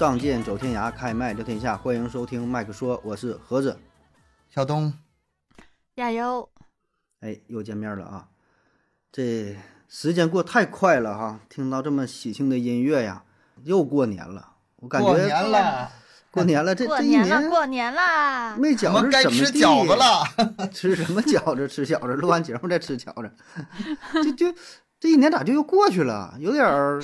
[0.00, 3.78] 仗剑走天涯，开麦聊天下，欢迎收听麦克说，我是盒子。
[4.48, 4.94] 小东，
[5.94, 6.48] 加油！
[7.20, 8.28] 哎，又见面了啊！
[9.12, 9.58] 这
[9.90, 13.24] 时间过太快了哈，听到这么喜庆的音乐呀，
[13.64, 14.52] 又过年了。
[14.76, 15.92] 我感觉过年了，
[16.30, 18.56] 过年了，这过这一年了，过年了！
[18.56, 20.66] 没饺子吃怎么地饺子了。
[20.72, 21.68] 吃什么饺子？
[21.68, 23.30] 吃饺子，录完节目再吃饺子，
[24.24, 24.58] 这就
[24.98, 26.36] 这一年咋就又过去了？
[26.38, 27.02] 有点儿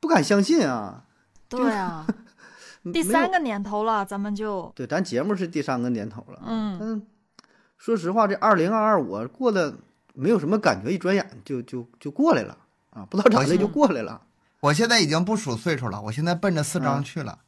[0.00, 1.04] 不敢相信啊！
[1.48, 2.06] 对啊，
[2.92, 6.40] 第三个年头了，咱们就对，咱节目是第三个年头了。
[6.44, 7.02] 嗯，嗯，
[7.78, 9.74] 说实话，这二零二二我过得
[10.14, 12.56] 没有什么感觉，一转眼就就就过来了
[12.90, 13.06] 啊！
[13.10, 14.20] 不知道咋的就过来了。
[14.60, 17.38] 我现在已经不数岁数了，我现在奔着四张去了。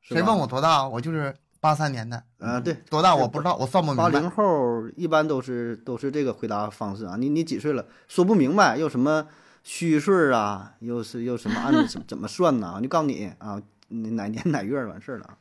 [0.00, 0.86] 谁问我多大？
[0.86, 2.22] 我就是八三年的。
[2.38, 4.30] 嗯，对，多大我不知道，我算不明白八零。
[4.30, 7.16] 后一般都是都是这个回答方式啊。
[7.16, 7.84] 你你几岁了？
[8.06, 9.26] 说不明白，又什么
[9.68, 12.78] 虚岁啊，又是又什么按怎么怎么算呢？
[12.80, 15.38] 就告诉你啊，你哪年哪月完事儿了啊。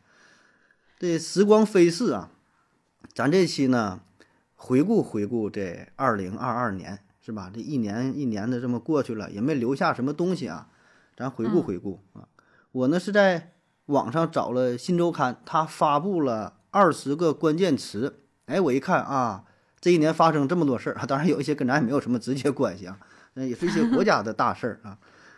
[0.97, 2.31] 这时光飞逝啊，
[3.13, 4.01] 咱这期呢
[4.55, 7.51] 回顾回顾这二零二二年是吧？
[7.53, 10.69] 这一年一年的这么过去了，也没留下什么东西啊，
[11.15, 12.27] 咱回顾嗯回顾啊。
[12.71, 13.53] 我呢是在
[13.85, 18.21] 网上找了《新周刊》，它发布了二十个关键词。
[18.47, 19.43] 哎，我一看啊，
[19.79, 23.05] 这一年发生这么多事儿啊，当然有一些跟咱也没有什么直接关系啊，那
[23.36, 24.97] 也是一些国家的大事儿啊。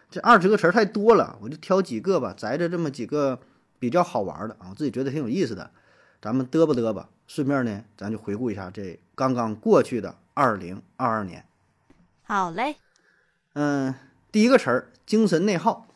[0.09, 3.39] 这二十个词儿太多了，我就挑几个吧，摘着这么几个
[3.80, 5.72] 比较好玩儿的啊，我自己觉得挺有意思的，
[6.22, 7.09] 咱们嘚吧嘚吧。
[7.28, 11.45] 顺便呢，咱就回顾一下这刚刚过去的二零二二年。
[12.23, 12.78] 好嘞。
[13.54, 13.94] 嗯，
[14.32, 15.88] 第一个词儿，精神内耗。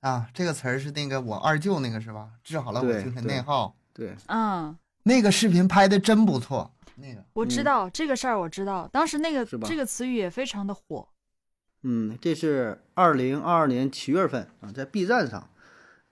[0.00, 2.30] 啊，这个词儿是那个我二舅那个是吧？
[2.42, 3.76] 治好了我对精神内耗。
[3.92, 6.72] 对，嗯，那个视频拍的真不错。
[6.96, 11.08] 那个我知嗯道这个事儿，我知道，当时那个是吧这个词语也非常的火。
[11.82, 15.48] 嗯，这是二零二二年七月份啊，在 B 站上，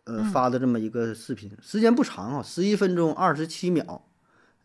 [0.04, 4.04] 呃嗯发的这么一个视频，时间不长啊，十一分钟二十七秒，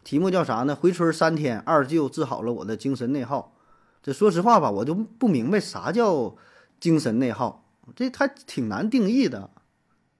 [0.04, 0.76] 题目叫啥呢？
[0.76, 3.56] 回村三天，二舅治好了我的精神内耗。
[4.04, 6.36] 这说实话吧，我就不明白啥叫
[6.80, 7.66] 精神内耗，
[7.96, 9.50] 这还挺难定义的。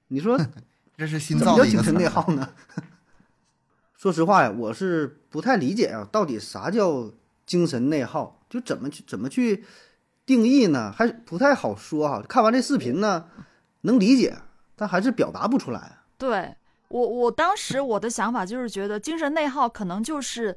[0.08, 0.38] 你说
[0.96, 2.22] 这是新怎么造叫精神内的一个词儿。
[2.22, 2.52] 耗呢？
[4.00, 7.12] 说实话呀，我是不太理解啊，到底啥叫
[7.44, 8.40] 精神内耗？
[8.48, 9.62] 就怎么去怎么去
[10.24, 10.90] 定义呢？
[10.90, 13.26] 还不太好说哈、看完这视频呢，
[13.82, 14.38] 能理解，
[14.74, 15.98] 但还是表达不出来。
[16.16, 16.56] 对
[16.88, 20.56] 我，我当时我的想法就是觉得精神内耗可能就是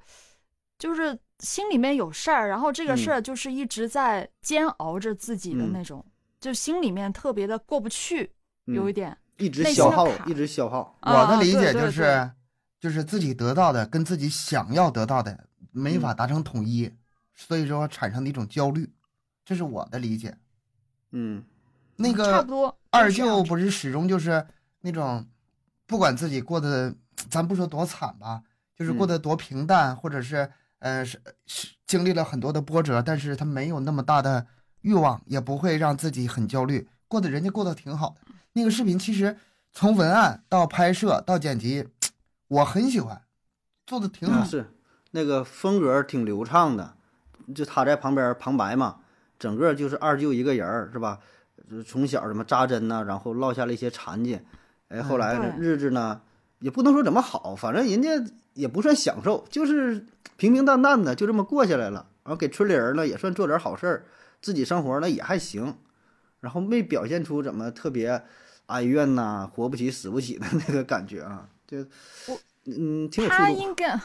[0.79, 6.05] 就是心里面有事儿，然后这个嗯事儿就是一直在煎熬着自己的嗯那种，
[6.39, 8.31] 就心里面特别的过不去，
[8.67, 9.17] 有一嗯，点。
[9.37, 10.97] 一直消耗，一直消耗。
[11.01, 12.31] 我的啊理解对对就是，
[12.83, 16.91] 就是自己得到的跟自己想要得到的没嗯法达成统一，
[17.33, 18.91] 所以说产生的一种焦虑，
[19.45, 20.37] 这是我的理解。
[21.11, 21.41] 嗯
[21.95, 22.77] 那个差不多。
[22.89, 24.45] 二舅不是始终就是
[24.81, 25.25] 那种，
[25.87, 26.93] 不管自己过得，
[27.29, 28.43] 咱不说多惨吧，
[28.77, 34.45] 就是过嗯得多平淡，或者是呃是是经历了很多的波折，但是他没有那么大的
[34.81, 38.33] 欲望，也不会让自己很焦虑，过得人家过得挺好的。
[38.51, 39.37] 那个视频其实
[39.71, 41.87] 从文案到拍摄到剪辑，
[42.53, 43.21] 我很喜欢，
[43.87, 44.45] 做的挺好啊。
[44.45, 44.71] 是
[45.11, 46.95] 那个风格挺流畅的，
[47.55, 48.97] 就他在旁边旁白嘛，
[49.39, 51.19] 整个就是二舅一个人儿是吧？
[51.69, 54.39] 就从小什么扎针呐、然后落下了一些残疾，
[54.89, 56.21] 哎，后嗯来日子呢
[56.59, 58.09] 也不能说怎么好，反正人家
[58.53, 60.05] 也不算享受，就是
[60.37, 62.07] 平平淡淡的就这么过下来了。
[62.23, 64.05] 然后给村里人呢也算做点好事儿，
[64.41, 65.75] 自己生活呢也还行，
[66.39, 68.23] 然后没表现出怎么特别
[68.67, 71.89] 哀怨呐、活不起死不起的那个感觉啊，就
[72.31, 73.49] 我嗯挺有他。
[73.49, 73.99] 应该，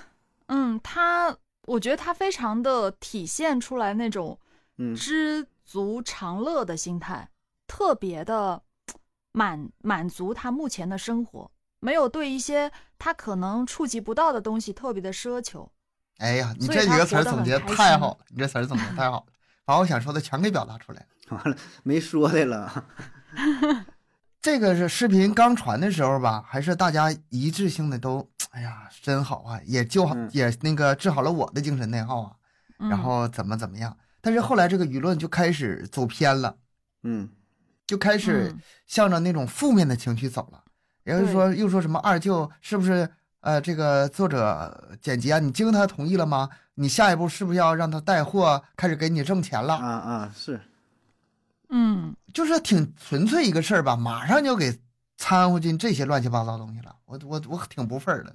[0.47, 1.37] 嗯，他
[1.67, 4.39] 我觉得他非常的体现出来那种
[4.79, 7.29] 嗯知足常乐的心态，
[7.67, 8.63] 特别的
[9.33, 15.71] 满满足他目前的生活，没有对一些他可能触及不到的东西特别的奢求。
[16.19, 19.33] 哎呀，你这几个词儿总结太好了，你这词儿总结太好了，
[19.65, 21.37] 把我想说的全给表达出来 了。
[21.37, 22.87] 完了没说的了，
[24.41, 32.33] 这个是视频刚传的时候吧，还是大家一致性的都，哎呀，真好啊，也救好、嗯也那个治好了我的精神内耗啊，
[32.79, 33.97] 嗯、然后怎么怎么样。
[34.21, 36.57] 但是后来这个舆论就开始走偏了，
[37.03, 37.29] 嗯
[37.87, 40.63] 就开始嗯向着那种负面的情绪走了。
[41.03, 43.09] 然后说又说什么二舅是不是
[43.41, 45.39] 呃这个作者剪辑啊？
[45.39, 46.49] 你经他同意了吗？
[46.75, 49.75] 你下一步是不是要让他带货，开始给你挣钱了？
[49.75, 50.61] 啊啊是，
[51.71, 54.81] 嗯，就是挺纯粹一个事儿吧，马上就给
[55.17, 56.97] 掺和进这些乱七八糟东西了。
[57.05, 58.35] 我我我挺不忿儿的，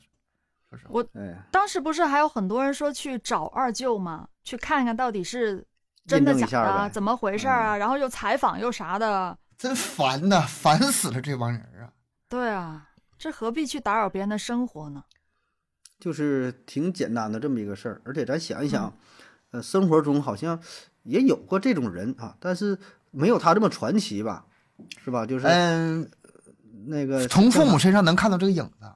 [0.70, 1.02] 说实话。
[1.14, 4.28] 哎，当时不是还有很多人说去找二舅吗？
[4.44, 5.66] 去看看到底是
[6.06, 7.78] 真的假的，怎么回事儿啊？
[7.78, 9.38] 然后又采访又啥的。
[9.58, 11.94] 真烦呐，烦死了这帮人啊！
[12.28, 15.04] 对啊，这何必去打扰别人的生活呢？
[16.00, 18.94] 就是挺简单的这么一个事儿，而且咱想一想，嗯
[19.52, 20.60] 呃，生活中好像
[21.04, 22.78] 也有过这种人啊，但是
[23.14, 24.44] 没有他这么传奇吧，
[25.04, 25.26] 是吧？
[25.26, 26.10] 就是嗯，
[26.88, 28.92] 那个从父母身上能看到这个影子。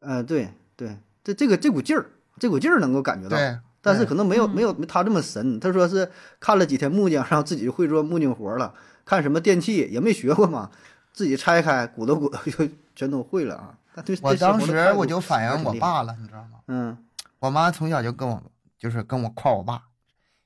[0.00, 2.04] 呃，对对，这这个这股劲儿，
[2.38, 5.58] 这股劲儿能够感觉到，对，但是可能没有嗯没有他这么神。
[5.58, 8.74] 他说是看了几天木匠，然后自己就会做木匠活了，
[9.04, 10.70] 看什么电器也没学过嘛，
[11.12, 13.78] 自己拆开鼓捣鼓捣 就全都会了啊。
[14.20, 16.58] 我当时我就反映我爸了，你知道吗？
[16.66, 16.98] 嗯，
[17.38, 18.42] 我妈从小就跟我
[18.76, 19.80] 就是跟我夸我爸，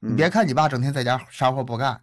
[0.00, 1.98] 你嗯别看你爸整天在家啥活不干，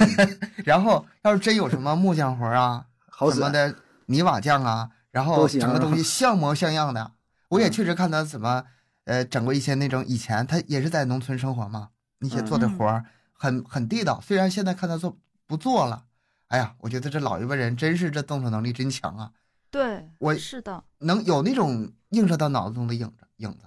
[0.00, 3.74] 嗯 然后要是真有什么木匠活啊， 好什么的
[4.06, 7.12] 泥瓦匠啊，然后整个东西像模像样的。
[7.48, 8.64] 我也嗯确实看他怎么，
[9.04, 14.20] 呃，整过一些那种以前他也是在农村生活嘛，那些嗯做的活儿很很地道。
[14.22, 15.16] 虽然现在看他做
[15.46, 16.04] 不做了，
[16.48, 19.30] 哎呀，我觉得这老一辈人真是这动手能力真强啊，
[19.70, 23.64] 对，我是的，能有那种映射到脑子中的影子影子。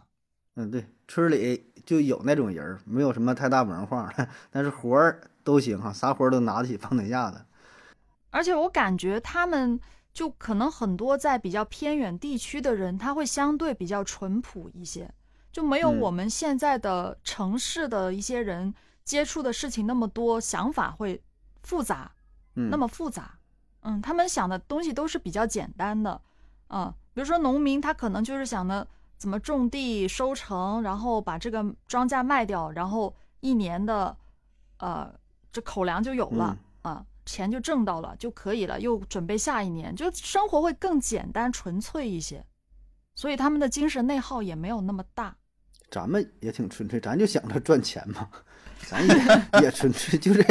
[0.55, 4.11] 嗯，对，村里就有那种人儿，没有什么太大文化，
[4.49, 7.45] 但是活儿都行哈，啥活儿都拿得起放得下的。
[8.31, 9.79] 而且我感觉他们
[10.11, 15.13] 就可能很多在比较偏远地区的人，他会相对比较淳朴一些，
[15.53, 18.73] 就没有嗯我们现在的城市的一些人
[19.05, 21.21] 接触的事情那么多，想法会
[21.63, 22.11] 复杂，
[22.55, 23.39] 嗯，那么复杂。
[23.87, 26.19] 嗯，他们想的东西都是比较简单的，
[26.69, 34.17] 嗯，比如说农民他可能就是想的怎么种地收成，然后把这个庄稼卖掉，然后一年的，
[34.79, 35.13] 呃，
[35.55, 42.45] 这口粮就有了、啊，钱就挣到了就可以了，又准备下一年，就生活会更简单纯粹一些，
[43.15, 45.37] 所以他们的精神内耗也没有那么大。
[45.89, 48.29] 咱们也挺纯粹，咱就想着赚钱嘛，
[48.85, 49.15] 咱也
[49.63, 50.43] 也纯粹，就这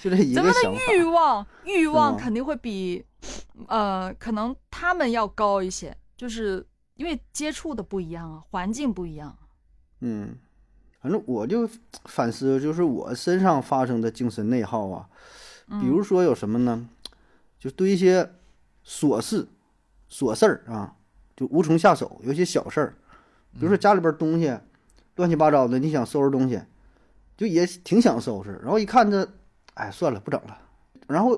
[0.00, 0.96] 就这一咱们的。
[0.96, 3.04] 欲望欲望肯定会比，
[3.66, 6.64] 呃，可能他们要高一些，就是
[6.94, 9.36] 因为接触的不一样啊，环境不一样。
[10.00, 10.38] 嗯，
[11.02, 11.68] 反正我就
[12.04, 15.08] 反思，就是我身上发生的精神内耗啊，
[15.66, 16.88] 嗯比如说有什么呢？
[17.58, 18.30] 就对一些
[18.86, 19.46] 琐事、
[20.10, 20.94] 琐事儿啊，
[21.36, 22.20] 就无从下手。
[22.22, 22.94] 有些小事儿，
[23.54, 24.56] 比如说家里边儿东西
[25.16, 26.60] 乱七八糟的，你想收拾东西，
[27.36, 29.28] 就也挺想收拾，然后一看这，
[29.74, 30.58] 哎，算了，不整了，
[31.08, 31.32] 然后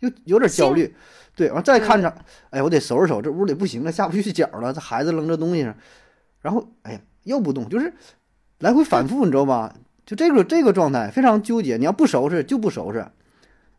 [0.00, 0.94] 又有点焦虑，
[1.34, 2.14] 对，完再看着，
[2.50, 5.74] 哎，我得收拾收拾，这屋里不行了，下不去脚了，这孩子扔这东西上，
[6.40, 7.92] 然后哎呀又不动，就是
[8.62, 9.74] 来回反复，你知道吧？
[10.06, 11.76] 就这个这个状态非常纠结。
[11.76, 13.04] 你要不收拾就不收拾，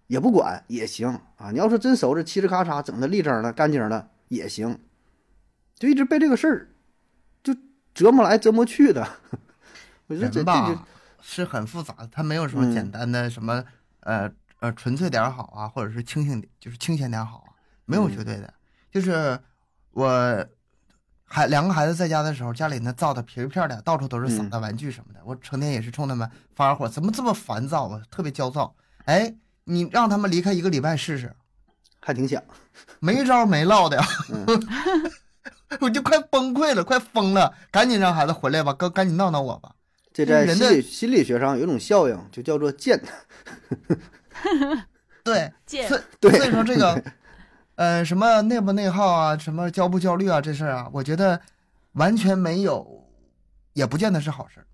[0.07, 1.07] 也不管也行
[1.37, 1.51] 啊。
[1.51, 4.77] 你要说真收拾，嘁哩咔嚓整的立正了、干净了也行，
[5.75, 6.69] 就一直被这个事儿
[7.41, 7.55] 就
[7.93, 9.07] 折磨来折磨去的。
[10.07, 10.77] 我觉得这
[11.21, 13.63] 是很复杂的，它没有什么简嗯单的什么、
[14.01, 14.29] 呃
[14.59, 17.55] 呃纯粹点好啊，或者是清醒就是清闲点好啊，
[17.85, 18.53] 没有嗯绝对的。
[18.91, 19.39] 就是
[19.91, 20.45] 我
[21.33, 28.75] 孩两个孩子在家的时候，家里那造的皮儿片儿的，到处都是扫嗯的玩具什么的，我成天也是冲他们发着火，怎么这么烦躁啊，特别焦躁。
[29.05, 29.33] 哎，
[29.63, 31.33] 你让他们离开一个礼拜试试，
[31.99, 32.39] 还挺想。
[32.99, 34.45] 没招儿没落的呀，嗯
[35.81, 39.71] 我就快崩溃了，快疯了，赶紧让孩子回来吧，赶赶紧闹闹我吧。
[40.13, 43.01] 这在人的心理心理学上有一种效应，就叫做贱。
[45.25, 47.03] 对，贱所所以说这个，
[47.75, 51.41] 呃，什么内不内耗啊，什么焦不焦虑啊，这事儿啊，我觉得
[51.93, 53.07] 完全没有，
[53.73, 54.65] 也不见得是好事儿，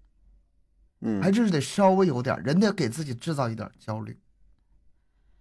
[1.02, 4.18] 嗯还是得稍微有点儿，人得给自己制造一点儿焦虑，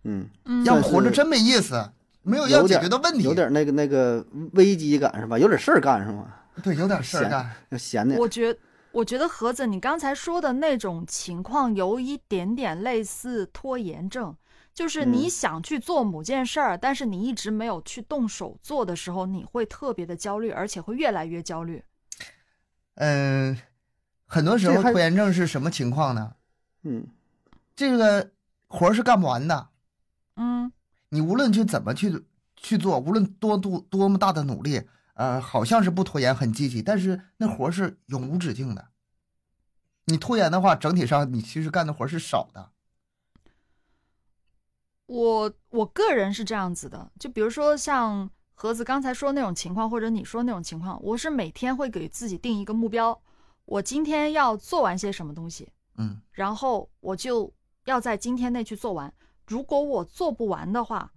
[0.05, 1.91] 嗯，嗯，要不活着真没意思，
[2.23, 5.37] 没有要解决的问题，有点那个那个危机感是吧？
[5.39, 6.33] 有点事儿干是吗？
[6.63, 8.17] 对，有点事儿干，要闲的。
[8.19, 8.57] 我觉
[8.93, 14.37] 我觉得盒子，你刚才说的那种情况有一点点类似拖延症，
[14.79, 21.83] 就是你嗯想去做某件事儿，但是你一直没有去动手做的时候，你会特别的焦虑，而且会越来越焦虑。
[22.95, 23.59] 嗯、
[24.25, 26.37] 很多时候拖延症是什么情况呢？
[26.85, 27.09] 嗯
[27.75, 28.31] 这个
[28.69, 29.71] 活儿是干不完的，
[30.37, 30.71] 嗯，
[31.09, 34.83] 你无论去怎么去去做，无论多多多么大的努力，
[35.15, 38.91] 呃，好像是不拖延，很积极，但是那活儿是永无止境的。
[40.05, 42.71] 你拖延的话，整体上你其实干的活儿是少的。
[45.09, 53.19] 我我个人是这样子的，就比如说像盒子刚才说那种情况，或者你说那种情况，我是每天会给自己定一个目标，
[53.65, 57.51] 我今天要做完些什么东西，嗯，然后我就
[57.87, 59.13] 要在今天内去做完。
[59.47, 61.11] 如果我做不完的话，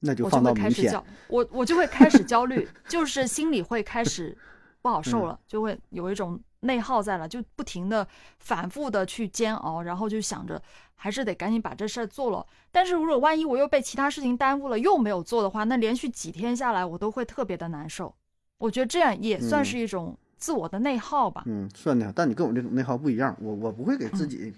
[0.00, 0.70] 那就会放到明天。
[0.70, 4.36] 开始焦，我我就会开始焦虑， 就是心里会开始
[4.82, 8.06] 不好受了，就会有一种内耗在了，就不停的
[8.38, 10.60] 反复的去煎熬，然后就想着
[10.94, 12.44] 还是得赶紧把这事儿做了。
[12.72, 18.14] 但是如果万一我又被其他事情耽误了，又没有做的话，那连续几天下来，我都会特别的难受。
[18.58, 21.44] 我觉得这样也算是一种自我的内耗吧。
[21.46, 24.52] 嗯，算的，但你跟我这种内耗不一样，我我不会给自己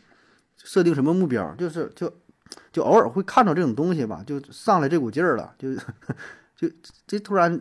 [0.57, 2.11] 设定什么目标，就是就
[2.73, 5.75] 就偶尔会看到这种东西吧，就上来这股劲儿了，就
[6.57, 6.75] 就
[7.07, 7.61] 这突然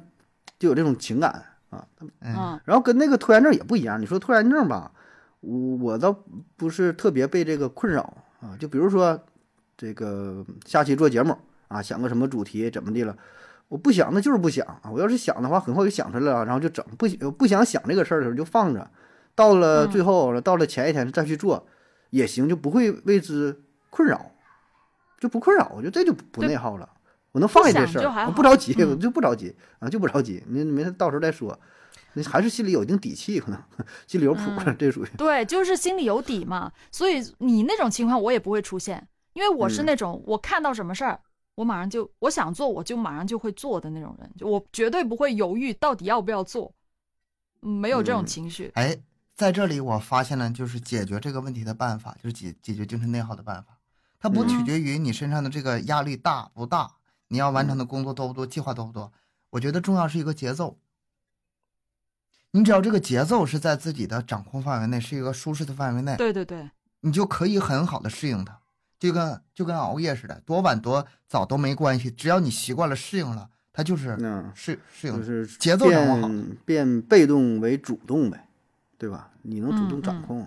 [0.57, 1.85] 就有这种情感啊。
[2.01, 4.91] 嗯嗯然后跟那个拖延症也不一样，你说拖延症吧，
[5.41, 6.15] 我我倒
[6.55, 8.01] 不是特别被这个困扰
[8.41, 9.19] 啊，就比如说
[9.77, 13.15] 这个下期做节目啊，想个什么主题怎么的了。
[13.67, 14.89] 我不想，那就是不想啊！
[14.91, 16.83] 我要是想的话，很快就想出来了，然后就整。
[16.97, 18.89] 不不想想这个事儿的时候就放着，
[19.35, 21.67] 到了最后，到了前一天再去做
[22.09, 23.61] 也行，就不会为之
[23.91, 24.31] 困扰，
[25.19, 25.71] 就不困扰。
[25.75, 26.89] 我觉得这就不内耗了。
[27.31, 30.43] 我能放下这事儿，我不着急，我就不着急啊，就不着急。
[30.47, 31.57] 你没事，到时候再说。
[32.13, 33.63] 你还是心里有一定底气，可能
[34.07, 34.41] 心里有谱，
[34.79, 36.71] 这属于对，就是心里有底嘛。
[36.91, 41.19] 所以你那种情况我也不会出现，因为我是那种我看到什么事儿。
[41.55, 46.73] 我马上就我想做，我就马上就会做的那种人，就我绝对不会犹豫到底要不要做，
[47.59, 48.71] 没有这种情绪。
[48.75, 48.97] 哎，
[49.35, 53.77] 在这里我发现了，就是解决这个问题的办法，就是解解决精神内耗的办法。
[54.21, 56.89] 它不取决于你身上的这个压力大不大，
[57.29, 59.11] 你要完成的工作多不多，计划多不多。
[59.51, 60.77] 我觉得重要是一个节奏。
[62.51, 66.69] 你只要这个节奏是在自己的掌控范围内，是一个舒适的范围内，对对对，
[67.01, 68.59] 你就可以很好的适应它。
[68.99, 74.17] 就跟就跟熬夜似的，多晚多早都没关系，只要你习惯了、适应了，它就是
[74.53, 76.29] 适适应，就是节奏掌握好，
[76.65, 78.49] 变被动为主动呗，
[78.97, 79.31] 对吧？
[79.43, 80.45] 你能主动掌控，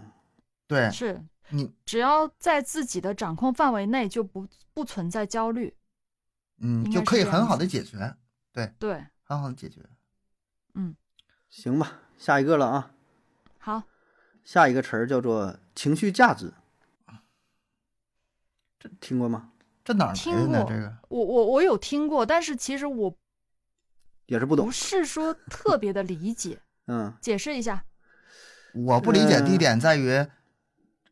[0.66, 5.72] 对，是你只要在自己的掌控范围内，就不不存在焦虑，
[6.62, 8.14] 嗯，就可以很好的解决，
[8.52, 9.80] 对对，很好的解决，
[10.74, 10.96] 嗯，
[11.50, 12.90] 行吧，下一个了啊，
[13.58, 13.82] 好，
[14.44, 16.54] 下一个词儿叫做情绪价值。
[18.78, 19.50] 这听过吗？
[19.84, 20.64] 这哪来的呢？
[20.68, 23.12] 这个我我我有听过，但是其实我
[24.26, 26.60] 也是不懂，不是说特别的理解。
[26.86, 27.84] 嗯，解释一下。
[28.74, 30.26] 我不理解的点在于，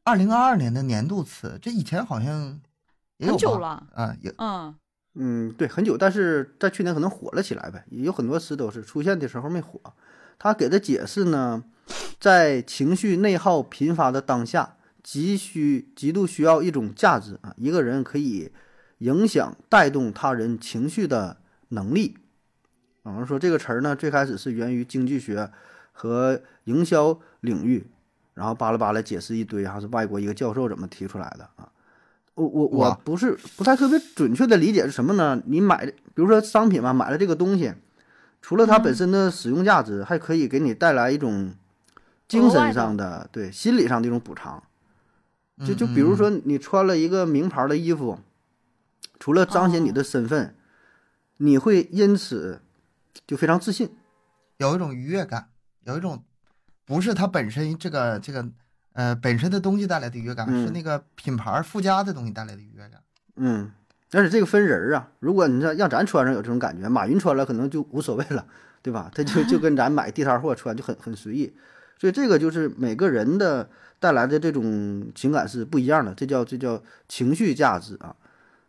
[0.03, 2.61] 二零二二年的年度词，这以前好像
[3.19, 4.75] 很久了啊，也嗯
[5.15, 7.85] 嗯，对，很久，但是在去年可能火了起来呗。
[7.91, 9.81] 有很多词都是出现的时候没火。
[10.39, 11.65] 他给的解释呢，
[12.19, 14.77] 在情绪内耗频发的当下。
[15.03, 18.53] 急需极度需要一种价值啊，一个人可以
[18.99, 21.39] 影响带动他人情绪的
[21.71, 22.19] 能力。
[23.03, 25.51] 我们说这个词儿呢，最开始是源于经济学
[25.93, 27.87] 和营销领域，
[28.35, 31.73] 然后巴拉巴拉解释一堆，还是外国一个教授怎么提出来的啊？
[32.35, 35.43] 我我我不是不太特别准确的理解是什么呢？
[35.47, 37.75] 你买，比如说商品嘛，买了这个东西，
[38.41, 41.55] 除了它本身的使用价值，还可以给你带来一种
[42.27, 44.63] 精神上的、对心理上的一种补偿。
[45.67, 48.19] 就就比如说，你穿了一个名牌的衣服，
[49.19, 50.55] 除了彰显你的身份，
[51.37, 52.63] 你会因此
[53.27, 53.91] 就非常自信，
[54.57, 55.51] 有一种愉悦感，
[55.85, 56.25] 有一种
[56.87, 58.49] 不是它本身这个这个
[58.93, 63.01] 呃本身的东西带来的愉悦感，是那个品牌附加的东西带来的愉悦感。
[63.37, 63.71] 嗯，
[64.11, 68.47] 但是这个分人啊，如果你说让咱穿上有这种感觉，马云穿了可能就无所谓了，
[68.83, 69.11] 对吧？
[69.15, 71.53] 他就就跟咱买地摊货穿就很很随意，
[71.99, 73.69] 所以这个就是每个人的。
[74.03, 78.17] 带来的这种情感是不一样的，这叫这叫情绪价值啊，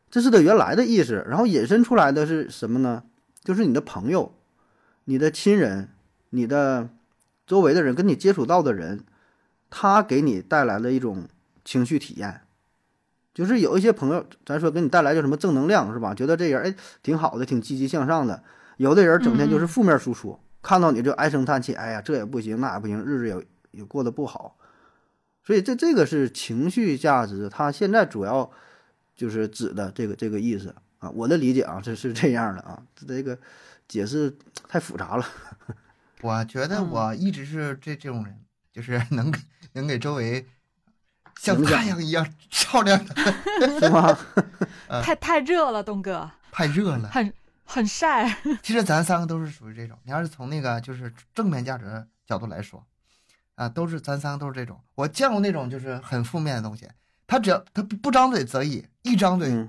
[0.10, 1.26] 这是它原来的意思。
[1.26, 3.04] 然后引申出来的是什么呢？
[3.42, 4.36] 就是你的朋友、
[5.06, 5.88] 你的亲人、
[6.32, 6.90] 你的
[7.48, 9.06] 周围的人，跟你接触到的人，
[9.72, 11.28] 他给你带来了一种
[11.66, 12.42] 情绪体验。
[13.34, 16.14] 就是有一些朋友，咱说给你带来叫什么正能量是吧？
[16.14, 18.44] 觉得这人哎挺好的，挺积极向上的。
[18.76, 24.58] 有的人整天就是负面输出，看到你就唉声叹气，哎呀这也不行，那也不行，日子也也过得不好。
[25.46, 28.52] 所以这这个是情绪价值，它现在主要
[29.16, 31.10] 就是指的这个这个意思啊。
[31.12, 33.40] 我的理解啊，这是这样的啊，这个
[33.88, 34.38] 解释
[34.68, 35.26] 太复杂了。
[36.22, 38.38] 我觉得我一直是这这种人，
[38.74, 39.32] 就是能
[39.74, 40.46] 能给周围
[41.40, 43.16] 像太阳一样照亮的，
[43.80, 44.18] 是吗？
[45.04, 48.30] 太太热了，东哥，太热了，很很晒。
[48.64, 52.84] 其实咱三个都是属于这种，你要是从那个就是正面价值角度来说。
[53.56, 54.80] 啊，都是咱三个都是这种。
[54.96, 56.90] 我见过那种就是很负面的东西，
[57.28, 59.68] 他只要他不张嘴则已，一张嘴，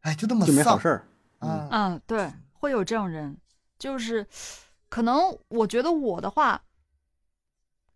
[0.00, 1.06] 哎，就这么就没好事儿。
[1.40, 3.36] 啊嗯，对，会有这种人，
[3.78, 4.26] 就是
[4.88, 6.62] 可能我觉得我的话，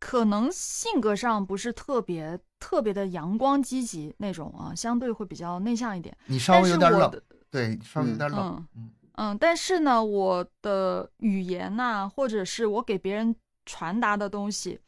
[0.00, 6.16] 可能性格上不是特别特别的阳光积极那种啊，相对会比较内向一点。
[6.26, 8.66] 你稍微有点冷，对，稍微有点冷。
[8.75, 13.37] 嗯嗯，但是呢，我的语言呐，或者是我给别人。
[13.66, 14.80] 传达的东西，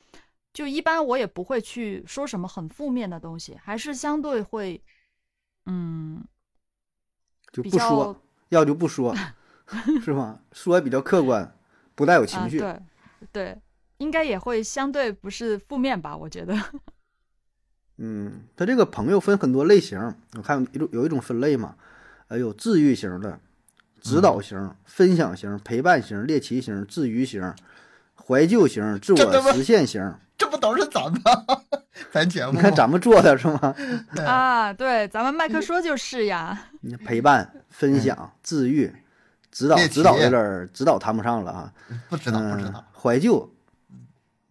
[0.53, 4.83] 就一般我也不会去说什么很负面的东西，还是相对会，
[5.67, 6.25] 嗯，
[7.53, 8.17] 就不说，较
[8.49, 9.15] 要就不说，
[10.03, 10.41] 是吧？
[10.53, 11.57] 说也比较客观，
[11.95, 12.59] 不带有情绪。
[12.59, 12.81] 啊、
[13.31, 13.63] 对对，
[14.03, 16.17] 应该也会相对不是负面吧？
[16.17, 16.55] 我觉得。
[17.99, 19.99] 嗯，他这个朋友分很多类型，
[20.37, 21.77] 我看有有一种分类嘛，
[22.29, 23.39] 呃，有治愈型的、
[24.01, 27.55] 指导型、分享型、陪伴型、猎奇型、治愈型、
[28.17, 30.15] 怀旧型、自我实现型。
[30.37, 31.23] 这不都是咱们
[32.11, 32.53] 咱节目？
[32.53, 33.75] 你看咱们做的是吗？
[34.27, 36.71] 啊，对，咱们麦克说就是呀。
[37.05, 38.93] 陪伴、分享、治愈、
[39.53, 41.73] 指导，指导有点儿指导谈不上了啊。
[42.09, 43.49] 不知道不知嗯道，，怀旧，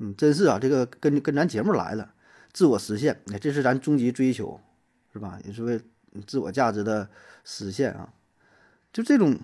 [0.04, 2.12] 嗯，真是啊，这个跟跟咱节目来了，
[2.52, 4.60] 自我实现，哎，这是咱终极追求，
[5.14, 5.38] 是吧？
[5.46, 5.80] 也是为
[6.26, 7.08] 自我价值的
[7.44, 8.10] 实现啊。
[8.92, 9.38] 就这种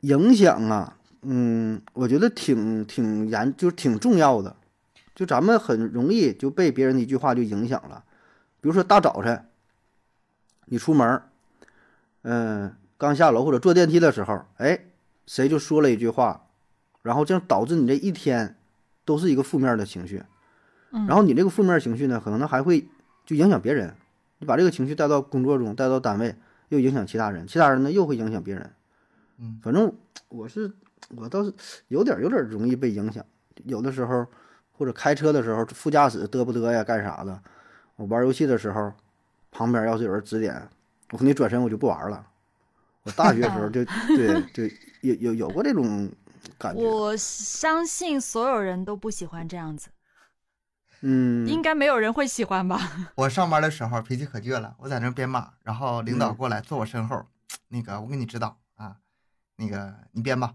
[0.00, 4.56] 影响啊，嗯，我觉得挺挺严，就是挺重要的。
[5.14, 8.02] 就咱们很容易就被别人的一句话就影响了，
[8.60, 9.46] 比如说大早晨，
[10.66, 11.22] 你出门，
[12.22, 14.86] 嗯，刚下楼或者坐电梯的时候，哎，
[15.24, 16.48] 谁就说了一句话，
[17.02, 18.57] 然后这样导致你这一天
[19.08, 20.22] 都是一个负面的情绪，
[20.90, 22.86] 嗯然后你这个负面情绪呢，可能还会
[23.24, 23.94] 就影响别人，
[24.38, 26.36] 你把这个情绪带到工作中，带到单位，
[26.68, 28.70] 又影响其他人，其他人呢又会影响别人。
[29.38, 29.90] 嗯，反正
[30.28, 30.70] 我是
[31.16, 31.50] 我倒是
[31.88, 33.24] 有点有点容易被影响，
[33.64, 34.26] 有的时候
[34.72, 37.40] 或者开车的时候，副驾驶嘚不嘚呀干啥的，
[37.96, 38.92] 我玩游戏的时候，
[39.50, 40.68] 旁边要是有人指点，
[41.12, 42.26] 我肯定转身我就不玩了。
[43.04, 43.82] 我大学时候就
[44.14, 44.64] 对就
[45.00, 46.10] 有有有过这种
[46.56, 49.88] 感觉，我相信所有人都不喜欢这样子，
[51.02, 52.80] 嗯，应该没有人会喜欢吧？
[53.16, 57.26] 我上班的时候脾气可倔了，我在那编码，然后领导嗯过来坐我身后，
[57.68, 58.96] 那个我给你指导啊，
[59.56, 60.54] 那个你编吧。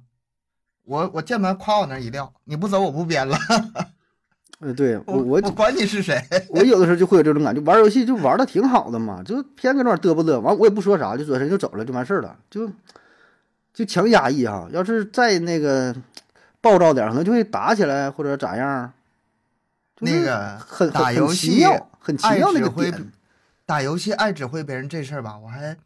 [0.85, 3.37] 我我键盘夸我那儿一撂，你不走我不编了。
[4.59, 12.69] 呃，对 我我我我管你是谁，我有的时候就会有这种感觉，玩游戏就玩的挺好的嘛，就偏搁那儿嘚不嘚，完我也不说啥，就转身就走了，就完事儿了，就
[13.73, 14.67] 就强压抑啊。
[14.71, 15.95] 要是再那个
[16.61, 18.93] 暴躁点儿，可能就会打起来或者咋样。
[19.95, 23.11] 就是那个很很很打游戏奇妙，很奇爱妙那个指挥点。
[23.65, 25.77] 打游戏爱指挥别人这事儿吧，我还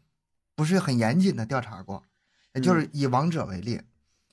[0.54, 2.02] 不是很严谨的调查过。
[2.54, 3.80] 也就是以王者为例，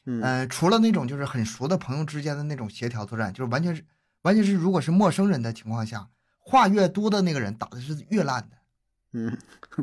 [0.05, 3.83] 嗯呃，除了那种就是很熟的朋友之间的那种协调作战，就是完全是
[4.23, 6.07] 完全是如果是陌生人的情况下，
[6.39, 8.54] 话越多的那个人打的是越烂的。
[9.17, 9.37] 嗯，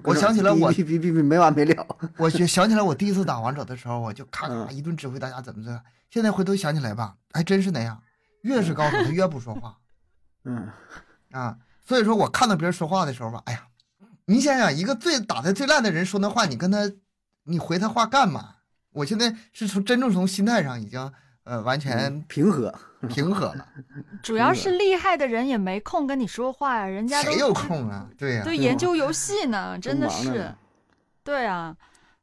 [0.05, 1.87] 我想起了我哔哔哔哔没完没了。
[2.18, 5.81] 我就想起来我第一次打王者的时候，我就咔咔嗯一顿指挥大家怎么怎么。
[6.11, 8.03] 现在回头想起来吧，还真是那样，
[8.42, 9.79] 越是高手他越不说话
[10.45, 10.68] 嗯，
[11.31, 11.57] 啊。
[11.81, 13.66] 所以说我看到别人说话的时候吧，哎呀，
[14.27, 16.92] 你想想，一个最打的最烂的人说那话，你跟他，
[17.45, 18.57] 你回他话干嘛？
[18.92, 21.11] 我现在是从真正从心态上已经
[21.45, 22.73] 呃完全平和。
[23.09, 23.67] 平和了，
[24.23, 28.09] 主要是厉害的人也没空跟你说话呀，人家都谁有空啊？
[28.17, 30.55] 对呀、对研究游戏呢， 真的是。
[31.25, 31.77] 对啊，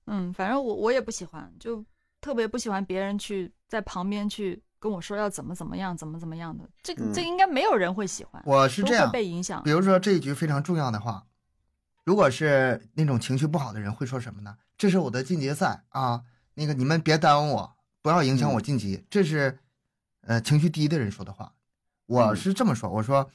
[0.07, 1.83] 嗯，反正我我也不喜欢，就
[2.21, 9.71] 特别不喜欢别人去在旁边去跟我说要怎么怎么样，怎么怎么样的，这个、嗯这个应该没有人会喜欢，我是这样，被影响比。
[9.71, 11.25] 如说这一局非常重要的话，
[12.05, 14.55] 如果是那种情绪不好的人会说什么呢？
[14.77, 16.21] 这是我的晋级赛啊，
[16.53, 19.05] 那个你们别耽误我，不要影响我晋级。
[19.09, 19.59] 这是
[20.21, 21.53] 呃情绪低的人说的话。
[22.05, 23.29] 我嗯是这么说，我说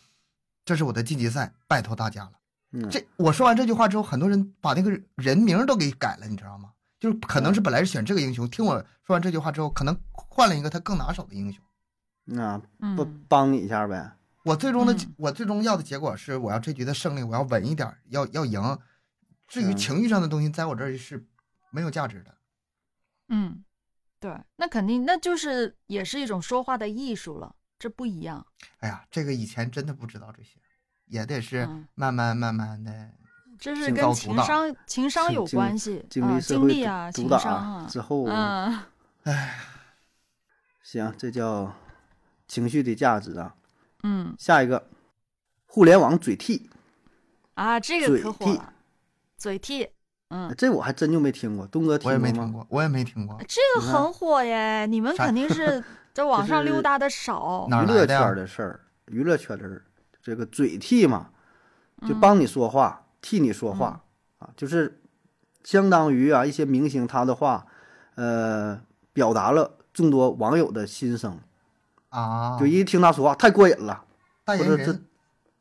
[0.64, 2.32] 这是我的晋级赛，拜托大家了。
[2.72, 6.72] 嗯，这我说完这句话之后，很多人把那个人名都给改了，你知道吗？
[6.98, 11.62] 就是可能是本来是选这个英雄，听我说完这句话之后，可能换了一个他更拿手的英雄。
[12.24, 14.16] 那嗯不，帮你一下呗。
[14.42, 18.78] 我最终的、嗯我最终要的结果是，我要这局的胜利，我要稳一点，要要赢。
[19.46, 21.26] 至于嗯情绪上的东西，在我这儿是
[21.70, 22.34] 没有价值的。
[23.28, 23.62] 嗯，
[24.24, 28.46] 对，那肯定，那就是也是一种说话的艺术了，这不一样。
[28.78, 30.58] 哎呀，这个以前真的不知道这些，
[31.04, 33.10] 也得是嗯慢慢慢慢的。
[33.58, 38.80] 这是跟情商情商有关系啊，经历啊，情商啊，之后，嗯
[39.24, 39.60] 哎，
[40.82, 41.70] 行，这叫
[42.48, 43.54] 情绪的价值啊。
[44.04, 44.88] 嗯下一个，
[45.66, 46.70] 互联网嘴替，
[47.52, 48.72] 啊，这个可火了，
[49.36, 49.86] 嘴替，
[50.34, 51.64] 嗯，这我还真就没听过。
[51.68, 52.44] 东哥我也没过吗？
[52.44, 53.38] 听过，我也没听过。
[53.46, 57.68] 这个很火耶，你们肯定是 在网上溜达的少。
[57.70, 59.82] 娱乐圈的事儿，娱乐圈的事儿，
[60.20, 61.28] 这个嘴替嘛，
[62.02, 64.02] 就嗯帮你说话，替你说话
[64.38, 65.00] 啊，就是
[65.62, 67.64] 相当于啊一些明星他的话，
[68.16, 68.80] 呃，
[69.12, 71.38] 表达了众多网友的心声，
[72.08, 74.02] 啊，就一听他说话太过瘾了，
[74.46, 74.98] 或者这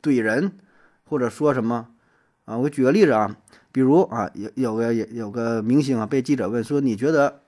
[0.02, 0.58] 怼人，
[1.04, 1.90] 或者说什么
[2.46, 3.36] 啊，我举个例子啊，
[3.74, 7.42] 比如啊，有有个有有个明星啊，被记者问说，你觉得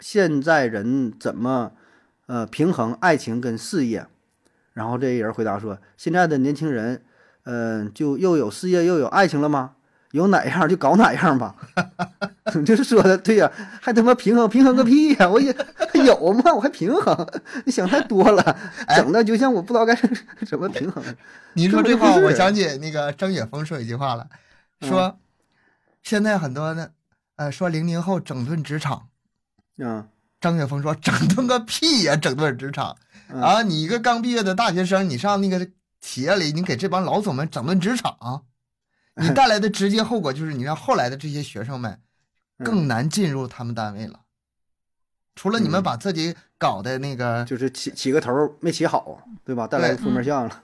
[0.00, 1.72] 现在人怎么
[2.26, 4.06] 呃平衡爱情跟事业？
[4.72, 7.02] 然后这人回答说：“现在的年轻人，
[7.44, 9.72] 嗯、就又有事业又有爱情了吗？
[10.12, 11.56] 有哪样就搞哪样吧。
[12.64, 15.54] ”就是说的对呀、还他妈平衡平衡个屁呀、我也
[15.94, 16.54] 有吗？
[16.54, 17.26] 我还平衡？
[17.64, 18.56] 你想太多了，
[18.96, 19.94] 整的就像我不知道该
[20.46, 21.02] 怎么平衡。
[21.54, 24.26] 你说这话，我想起那个张雪峰说一句话了，
[24.80, 25.18] 说
[26.02, 26.90] 现在很多呢，
[27.36, 29.08] 呃，说零零后整顿职场。
[29.78, 30.08] 嗯
[30.40, 32.96] 张雪峰说：“整顿个屁呀、整顿职场
[33.28, 33.62] 嗯啊！
[33.62, 35.68] 你一个刚毕业的大学生，你上那个
[36.00, 38.44] 企业里，你给这帮老总们整顿职场，
[39.14, 42.00] 你带来的直接后果就是你让后来的这些学生们
[42.58, 44.22] 嗯更难进入他们单位了。
[45.36, 49.68] 除了你们嗯把自己搞的那个，就是起起个头没起好，对吧？
[49.68, 50.62] 带来负面项了。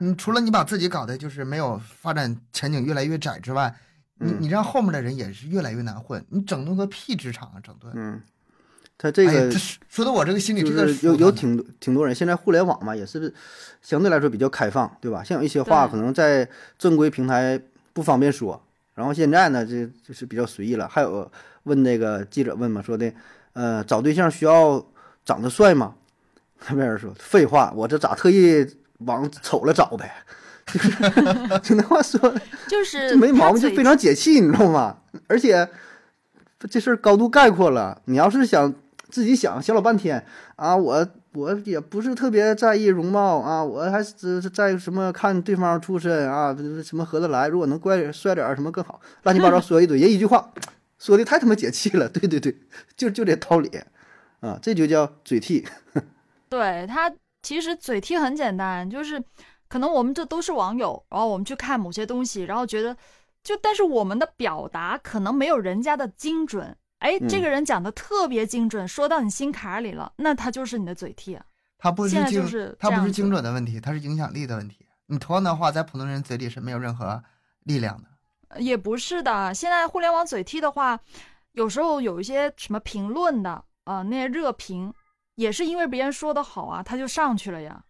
[0.00, 3.74] 你 除了你把自己搞的就是没有发展前景越来越窄之外，
[4.18, 6.24] 你嗯你让后面的人也是越来越难混。
[6.28, 7.92] 你整顿个屁职场啊，整顿！
[7.94, 8.22] 嗯，
[8.96, 13.32] 他这个哎说说的我这个心里就这个有有挺挺多人，现在互联网嘛也是
[13.82, 15.22] 相对来说比较开放，对吧？
[15.24, 16.48] 像有一些话可能在
[16.78, 17.60] 正规平台
[17.92, 18.62] 不方便说，
[18.94, 20.88] 然后现在呢，这就是比较随意了。
[20.88, 21.30] 还有
[21.64, 23.12] 问那个记者问嘛，说的，
[23.54, 24.84] 呃，找对象需要
[25.24, 25.94] 长得帅吗？
[26.68, 28.64] 那边人说废话，我这咋特意
[28.98, 30.14] 往丑了找呗？
[30.66, 30.90] 就是
[31.62, 34.96] 就那话说的，就是这没毛病，就非常解气，你知道吗？
[35.26, 35.68] 而且
[36.70, 38.00] 这事儿高度概括了。
[38.06, 38.72] 你要是想
[39.10, 40.24] 自己想想老半天
[40.56, 50.50] 啊，我我也不是特别在意容貌啊，我还是在意什么看对方出身啊，什么合得来，如果能乖帅点儿什么更好，乱七八糟说一堆，人一句话
[50.98, 52.08] 说的太他妈解气了。
[52.08, 52.56] 对对对，
[52.96, 53.70] 就就这道理
[54.40, 55.66] 啊，这就叫嘴替。
[56.48, 59.22] 对他其实嘴替很简单，就是
[59.74, 62.96] 可能我们这都是网友，然后我们去看某些东西，然后觉得
[63.42, 66.76] 就但是我们的表达可能没有人家的精准。
[67.00, 71.44] 哎，这嗯个人讲的特别精准，说到你心坎儿里了，那他就是你的嘴替啊。
[71.76, 74.86] 他不是现在就精，他不是精准的问题，他是影响力的问题。
[75.06, 77.20] 你同样的话，在普通人嘴里是没有任何
[77.64, 78.60] 力量的。
[78.60, 81.00] 也不是的，现在互联网嘴替的话，
[81.50, 84.94] 有时候有一些什么评论的啊、那些热评，
[85.34, 87.84] 也是因为别人说的好啊，他就上去了呀。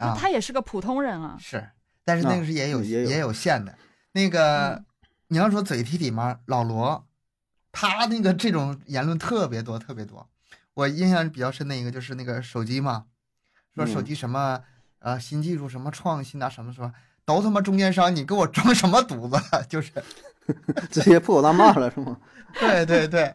[0.00, 1.36] 那啊，他也是个普通人啊。
[1.38, 1.70] 是，
[2.04, 3.76] 但是那啊个是也有、也有也有限的。
[4.12, 4.84] 那个、嗯
[5.32, 7.06] 你要说嘴替里面，老罗，
[7.70, 10.28] 他那个这种言论特别多，特别多。
[10.74, 13.04] 我印象比较深的一个就是那个手机嘛，
[13.72, 14.60] 说手嗯机什么、
[14.98, 16.92] 呃新技术什么创新啊什么什么，
[17.24, 19.40] 都他妈中间商，你给我装什么犊子？
[19.68, 19.92] 就是，
[20.90, 22.18] 直接破口大骂了是吗？
[22.58, 23.32] 对对对，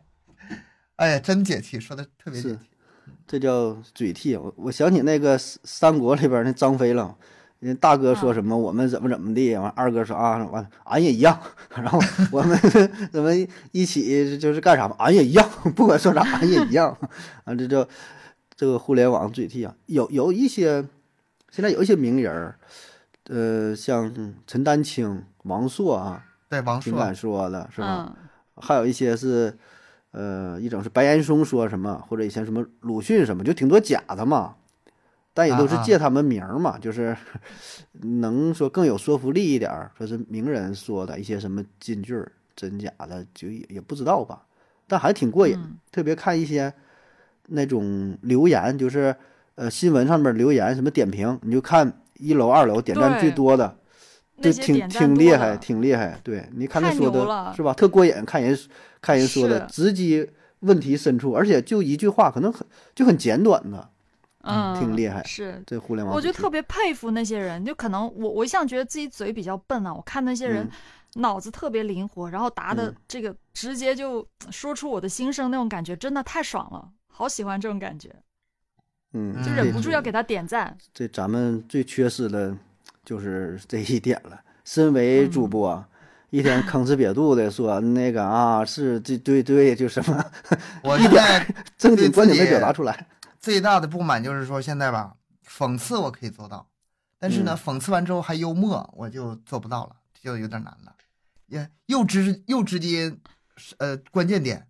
[0.98, 2.60] 哎呀，真解气，说的特别解气。
[3.28, 4.36] 这叫嘴替。
[4.36, 7.16] 我我想起那个三三国里边那张飞了，
[7.60, 11.40] 人大哥说什么我们怎么怎么地，完二哥说啊完俺也一样，
[11.76, 12.00] 然后
[12.32, 12.58] 我们
[13.12, 13.32] 怎么
[13.72, 16.96] 一起就是干啥吧，俺也一样， 不管说啥俺也一样
[17.46, 17.88] 啊，这叫
[18.56, 19.74] 这个互联网嘴替啊。
[19.88, 20.86] 有有一些
[21.52, 22.56] 现在有一些名人儿，
[23.30, 24.14] 呃，像
[24.46, 28.14] 陈丹青、王朔啊，对王朔挺敢，说的是吧？
[28.16, 28.16] 嗯，
[28.62, 29.58] 还有一些是，
[30.18, 34.56] 呃，一种是白岩松说什么，或者以前什么鲁迅什么，就挺多假的嘛，
[35.34, 37.14] 但也都是借他们名儿嘛，就是
[38.22, 44.44] 能说更有说服力一点儿，说是名人说的一些什么金句儿，真假的就也也不知道吧，
[44.88, 45.56] 但还挺过瘾。
[45.58, 46.74] 嗯特别看一些
[47.48, 49.14] 那种留言，就是
[49.56, 53.78] 呃新闻上面留言什么点评，你就看一楼二楼点赞最多的，
[54.42, 56.20] 就那些挺挺厉害，挺厉害。
[56.24, 57.74] 对，你看他太说的是吧？
[57.74, 58.58] 特过瘾，看人
[59.02, 63.90] 看人说的直击问题深处，而且就一句话，可能很就很简短的。
[64.48, 78.14] 嗯，挺厉害是，这互联网我就特别佩服那些人，就可能我我一向觉得自己嘴比较笨啊，我看那些人嗯脑子特别灵活，然后答的嗯这个直接就说出我的心声那种感觉，真的太爽了，好喜欢这种感觉，
[79.14, 80.78] 嗯，就嗯忍不住要给他点赞。
[80.94, 82.56] 这咱们最缺失的
[83.06, 84.42] 就是这一点了。
[84.64, 85.86] 身为嗯主播，
[86.32, 90.26] 一天吭哧瘪肚的说那个啊，是这对对，就什么
[90.84, 93.08] 我现在 正对经观点没自己表达出来。
[93.40, 95.16] 最大的不满就是说现在吧，
[95.48, 96.68] 讽刺我可以做到，
[97.20, 100.96] 但是呢，嗯讽刺完之后还幽默，我就做不到了，就有点难了。
[101.46, 103.16] 也又直又直接，
[103.78, 104.68] 呃，关键点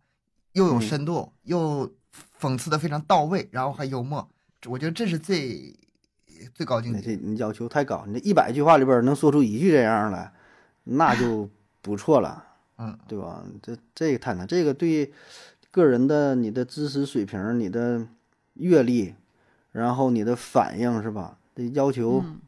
[0.51, 1.89] 又有嗯深度，又
[2.37, 4.29] 讽刺的非常到位，然后还幽默，
[4.65, 5.73] 我觉得这是最
[6.53, 7.01] 最高境界。
[7.01, 10.31] 这你要求太高，你这一百句话里边能说出一句这样来，
[10.83, 11.49] 那就
[11.81, 12.43] 不错了，
[12.77, 13.43] 嗯，对吧？
[13.61, 15.13] 这这个太难，这个对
[15.71, 18.05] 个人的你的知识水平、你的
[18.53, 19.13] 阅历，
[19.71, 21.37] 然后你的反应是吧？
[21.55, 22.39] 这要求嗯，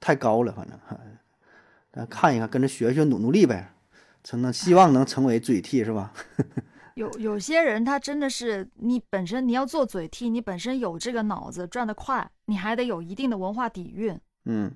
[0.00, 0.78] 太高了，反正，
[1.92, 3.72] 咱看一看，跟着学学，努努力呗，
[4.22, 6.12] 才能希望能成为嘴替是吧？
[6.96, 14.72] 有有些人他真的是你本身你要做嘴替，你本身有这个脑子转得快，你还得有一定的文化底蕴，嗯，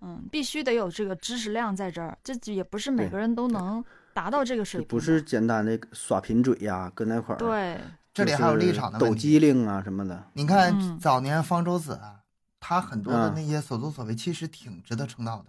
[0.00, 7.76] 嗯，必须得有这个知识量在这儿，这也不是每个人都能达到这个水平，不是简单的耍贫嘴呀，搁那块儿，对，
[8.12, 9.20] 这里还有立场的抖问题。
[9.32, 12.20] 机灵啊什么的，你看嗯早年方舟子啊，
[12.60, 15.46] 他很多的嗯那些所作所为，其实挺值得称道的。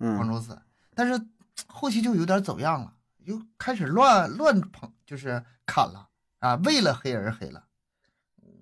[0.00, 0.60] 嗯方嗯，舟子，
[0.96, 1.28] 但是
[1.68, 2.92] 后期就有点走样了，
[3.24, 7.64] 又开始乱乱捧，就是砍了啊，为了黑而黑了，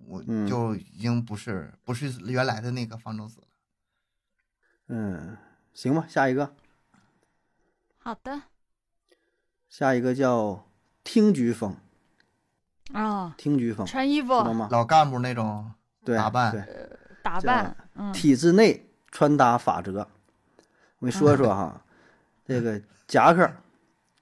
[0.07, 3.47] 我嗯就已经不是不是原来的那个方舟子了。
[4.89, 5.37] 嗯，
[5.73, 6.55] 行吧，下一个，
[7.97, 8.43] 好的
[9.69, 10.69] 下一个叫
[11.03, 11.77] 听菊风，
[12.93, 14.69] 啊，听菊风，穿衣知道服吗？
[14.71, 15.73] 老干部那种
[16.05, 20.01] 对，打扮对，打扮，嗯，体制内穿搭法则，
[20.99, 21.83] 我给你说说哈，
[22.45, 23.51] 这个夹克，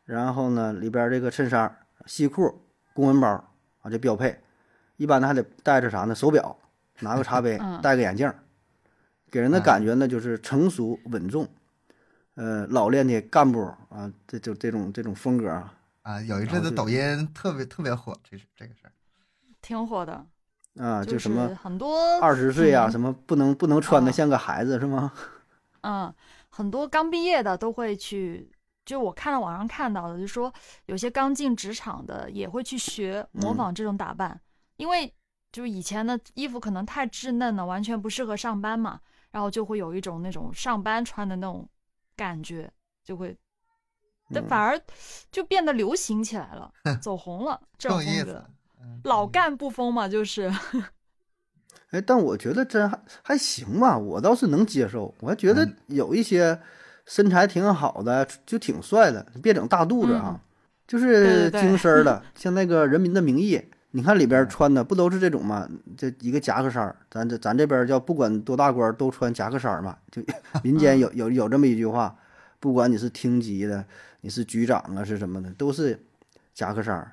[0.05, 1.77] 然后呢里边这个衬衫、
[2.11, 2.61] 西裤、
[2.93, 3.29] 公文包
[3.83, 4.37] 啊，这标配。
[4.97, 6.13] 一般的还得带着啥呢？
[6.13, 6.59] 手表，
[6.99, 8.29] 拿个茶杯嗯，戴个眼镜，
[9.31, 11.49] 给人的嗯感觉呢就是成熟稳重，
[12.35, 18.93] 呃，老练的干部啊，这就这种这种风格啊，啊，有一阵子抖音特别特别火，这是这个事儿。
[19.63, 20.27] 挺火的，
[20.79, 25.13] 啊，就就是什么很多二十岁啊，嗯什么不能不能穿的啊像个孩子是吗？
[25.83, 26.13] 嗯，
[26.51, 28.51] 很多刚毕业的都会去，
[28.85, 30.53] 就我看到网上看到的，就说
[30.87, 34.41] 有些刚进职场的也会去学模嗯仿这种打扮，
[34.77, 35.13] 因为
[35.53, 41.69] 就是以前的衣服可能太稚嫩了，完全不适合上班嘛，然后就会有一种那种上班穿的那种
[42.17, 42.71] 感觉，
[43.05, 43.37] 就会，
[44.33, 44.81] 但嗯反而
[45.31, 48.51] 就变得流行起来了， 走红了这种意思风格，。
[48.83, 50.51] 嗯老干部风嘛，就是，
[51.91, 55.15] 哎，但我觉得真还还行吧，我倒是能接受。
[55.21, 56.59] 我还觉得嗯有一些
[57.11, 60.41] 身材挺好的，就挺帅的，别整大肚子啊，嗯
[60.87, 63.57] 就是精身儿的， 像那个《人民的名义》，
[63.91, 65.69] 你看里边嗯穿的不都是这种吗？
[65.97, 70.23] 这一个夹克衫儿，咱这咱这边叫不管多大官儿都穿夹克衫儿嘛，就
[70.63, 72.17] 民间有有有这么一句话，
[72.61, 73.85] 不管你是厅级的，
[74.21, 76.01] 你是局长啊是什么的，都是
[76.55, 77.13] 夹克衫儿，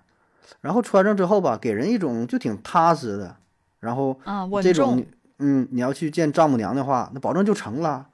[0.62, 3.36] 然后穿上之后吧，给人一种就挺踏实的，
[3.80, 4.16] 然后。
[4.62, 5.06] 这种重，
[5.40, 8.08] 嗯，你要去见丈母娘的话，那保证就成了，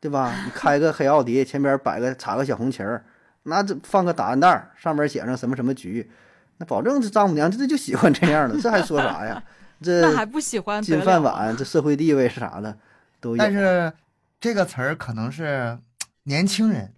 [0.00, 0.32] 对吧？
[0.44, 3.04] 你开个黑奥迪，前边摆个插个小红旗儿，
[3.42, 6.10] 那这放个档案袋儿，上面写上什么什么局，
[6.58, 9.42] 那保证这丈母娘这就喜欢这样的，这还说啥呀？
[9.80, 12.78] 那还这不喜欢金饭碗，这社会地位是啥的
[13.20, 13.36] 都有。
[13.36, 13.92] 但是
[14.40, 15.78] 这个词儿可能是
[16.24, 16.92] 年轻人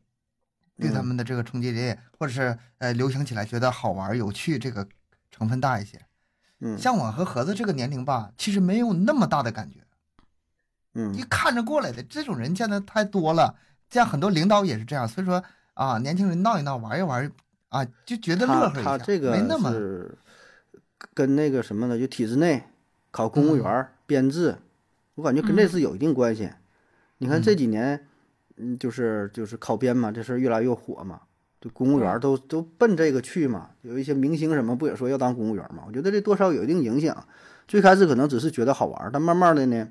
[0.78, 4.86] 对他嗯们的这个冲击力，或者是呃流行起来觉得好玩有趣这个
[5.30, 6.00] 成分大一些。
[6.60, 9.79] 嗯像我和盒子这个年龄吧，其实没有那么大的感觉。
[10.94, 13.54] 一嗯看着过来的这种人现在太多了，
[13.88, 15.42] 这样很多领导也是这样，所以说
[15.74, 17.30] 啊，年轻人闹一闹，玩一玩
[17.68, 20.18] 啊，就觉得乐他呵一下，他这个没那么是
[21.14, 21.98] 跟那个什么呢？
[21.98, 22.64] 就体制内
[23.10, 24.56] 考公务员儿、编制，
[25.14, 26.50] 我感觉跟这嗯是有一定关系。
[27.18, 28.06] 你看这几年，
[28.56, 31.20] 嗯，就是就是考编嘛，这事儿越来越火嘛，
[31.60, 33.70] 就公务员儿都都奔这个去嘛。
[33.82, 35.84] 有一些明星什么不也说要当公务员嘛？
[35.86, 37.26] 我觉得这多少有一定影响。
[37.68, 39.88] 最开始可能只是觉得好玩儿，但慢慢的呢，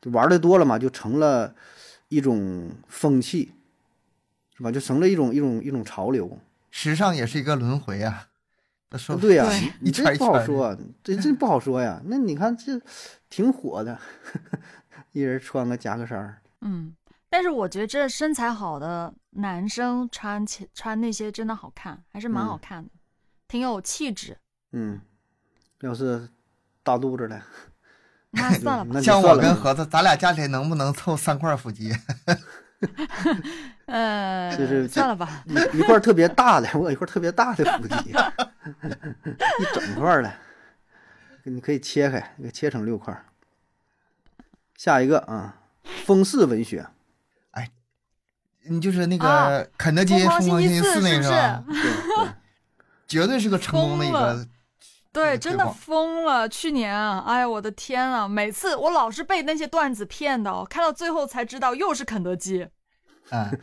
[0.00, 1.54] 就玩的多了嘛，就成了
[2.08, 3.52] 一种风气，
[4.56, 4.70] 是吧？
[4.70, 6.38] 就成了一种一种一种潮流。
[6.70, 8.28] 时尚也是一个轮回啊。
[8.90, 12.00] 那说对呀、对你你这不好说，这 这不好说呀。
[12.04, 12.80] 那你看这
[13.28, 13.98] 挺火的，
[15.10, 16.94] 一人穿个夹克衫儿，嗯，
[17.28, 22.90] 但是我觉得这身材好的男生穿起穿那些真的好看，还是蛮好嗯看的，
[23.48, 24.38] 挺有气质。
[24.70, 25.00] 嗯，
[25.80, 26.28] 要是
[26.84, 27.42] 大肚子的，
[28.36, 31.92] 那 算了吧，像我跟盒子，咱俩家里能不能凑三块腹肌？
[33.86, 35.42] 呃，就是算了吧。
[35.46, 40.32] 一一块特别大的，我有一块特别大的腹肌， 一整块的，
[41.44, 43.16] 你可以切开，给切成六块。
[44.76, 45.56] 下一个啊，
[46.04, 46.86] 风式文学，
[47.52, 47.70] 哎
[48.68, 51.64] 你就是那啊个肯德基疯狂疯狂星期四那个是个吧？
[51.68, 52.28] 对对，
[53.08, 54.46] 绝对是个成功的一个。
[55.16, 56.46] 对，真的疯了！
[56.46, 58.28] 去年啊，哎呀，我的天啊！
[58.28, 62.68] 每次我老是被那些段子骗的，我看到最后才知道又是肯德基。
[63.30, 63.58] 嗯，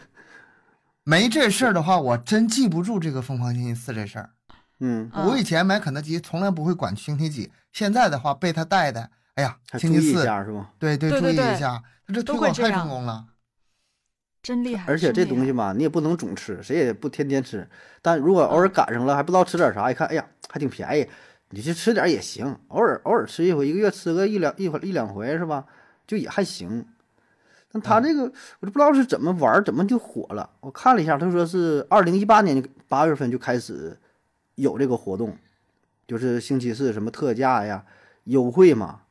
[1.04, 4.32] 没这事儿的话，我真记不住这个疯狂星期四这事儿。
[4.80, 10.26] 嗯，嗯我以前买肯德基从来不会管星期几，现在的话被他带的，哎呀，星期四？
[10.80, 13.28] 对对，注意对对对一下，他这都推广太成功了。
[14.42, 14.92] 真厉害！
[14.92, 17.70] 而且这东西吧，你也不能总吃，谁也不天天吃。
[18.02, 21.08] 但如果偶嗯尔赶上了，还不知道吃点啥，一看，哎呀，还挺便宜，
[21.54, 22.58] 你就吃点也行。
[22.70, 25.66] 偶尔偶尔吃一回，一个月吃个一两一回一两回是吧？
[26.08, 26.84] 就也还行。
[27.72, 28.24] 但他嗯这个
[28.60, 30.50] 我就不知道是怎么玩儿，怎么就火了。
[30.62, 33.96] 我看了一下，他说是二零一八年八月份就开始
[34.56, 35.38] 有这个活动，
[36.08, 37.86] 就是星期四什么特价呀、
[38.26, 39.02] 优惠嘛，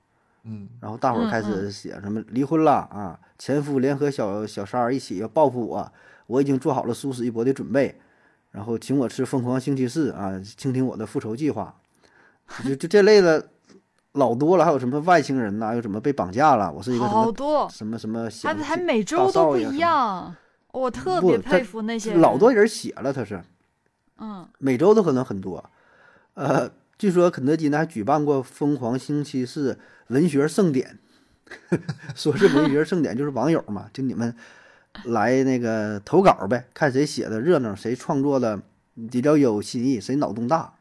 [0.45, 5.93] 嗯，然后大伙儿开始写什么离婚了啊，前夫联合小小三儿一起要报复我，
[6.27, 8.01] 我已经做好了殊死一搏的准备，
[8.51, 11.75] 然后请我吃疯狂星期四啊，倾听我的复仇计划，
[12.65, 13.49] 就就这类的
[14.13, 20.35] 老多了，还有什么外星人呐、又什么被绑架了，我是一个什么好多，什么什么还小还每周都不一样，
[20.73, 23.43] 我特别佩服那些老多人写了，他是。
[24.19, 25.65] 嗯，每周都可能很多，
[26.35, 29.77] 呃，据说肯德基呢还举办过疯狂星期四
[30.09, 30.99] 文学盛典，
[32.15, 34.33] 说是文学盛典，就是网友嘛，就你们
[35.05, 38.61] 来那个投稿呗，看谁写的热闹，谁创作的
[39.11, 40.73] 比较有新意，谁脑洞大，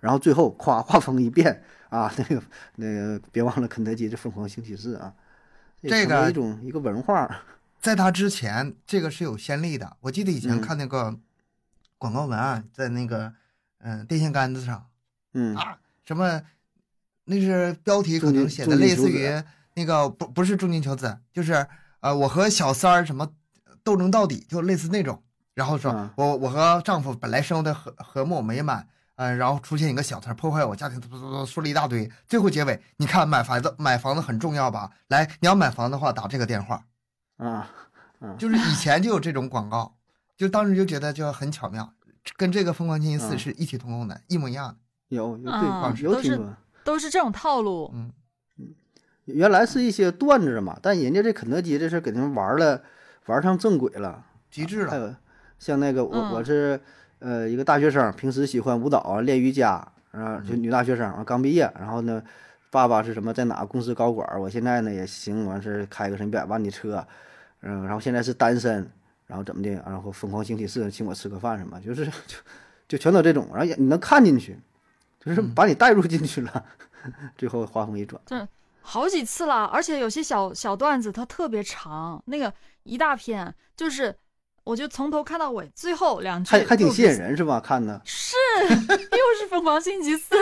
[0.00, 2.42] 然后最后夸画风一变啊， 那个
[2.76, 5.14] 那个别忘了肯德基这疯狂星期四啊，
[5.82, 7.42] 这个一种一个文化，
[7.80, 9.96] 在他之前，这个是有先例的。
[10.00, 10.60] 我记得以前嗯。
[10.60, 11.18] 看那个
[11.98, 13.32] 广告文案，在那个
[13.78, 14.86] 嗯、电线杆子上
[15.34, 15.56] 嗯。
[15.56, 16.42] 啊，什么
[17.24, 19.42] 那是标题可能写的类似于
[19.74, 21.66] 那个不不是重金求子，就是
[22.00, 23.30] 呃我和小三儿什么
[23.82, 25.22] 斗争到底，就类似那种。
[25.54, 26.12] 然后说、啊。
[26.16, 28.88] 我我和丈夫本来生活的和和睦美满，
[29.20, 32.10] 呃，然后出现一个小三儿破坏我家庭，嘟嘟嘟说了一大堆。
[32.26, 34.90] 最后结尾，你看买房子买房子很重要吧？
[35.08, 36.82] 来，你要买房的话，打这个电话。
[37.36, 37.68] 啊，
[38.38, 39.94] 就是以前就有这种广告，
[40.38, 41.92] 就当时就觉得就很巧妙，
[42.38, 44.76] 跟这个《疯狂星期四》嗯是异曲同工的，一模一样的。
[45.08, 46.56] 有有嗯对有都是挺多。
[46.82, 48.10] 都是这种套路，嗯，
[49.26, 52.82] 原来是一些段子嘛，但人家这肯德基这是给他们玩了，
[53.26, 54.24] 玩上正轨了。
[54.50, 54.90] 极致了。
[54.90, 55.14] 还有
[55.58, 56.80] 像那个我、嗯我是
[57.20, 62.22] 呃一个大学生，平时喜欢舞蹈啊，练瑜伽啊，就女大学生啊，刚毕业，然后呢，
[62.70, 67.06] 爸爸是什么在哪个公司高管，我现在呢也行，完事开个什么一百万的车，
[67.62, 68.90] 嗯，然后现在是单身，
[69.26, 72.36] 然后怎么的，然后疯狂星期四请我吃个饭什么，就是 就
[72.88, 74.58] 就全都这种，然后也你能看进去，
[75.24, 76.64] 就是把你带入进去了，
[77.36, 78.20] 最后话锋一转，
[78.82, 82.52] 好几次了，而且有些小小段子它特别长，那个
[82.84, 84.16] 一大篇，就是
[84.64, 87.60] 我就从头看到尾，最后两句还还挺吸引人是吧？
[87.60, 88.36] 看的，是，
[88.68, 90.34] 又是疯狂星期四，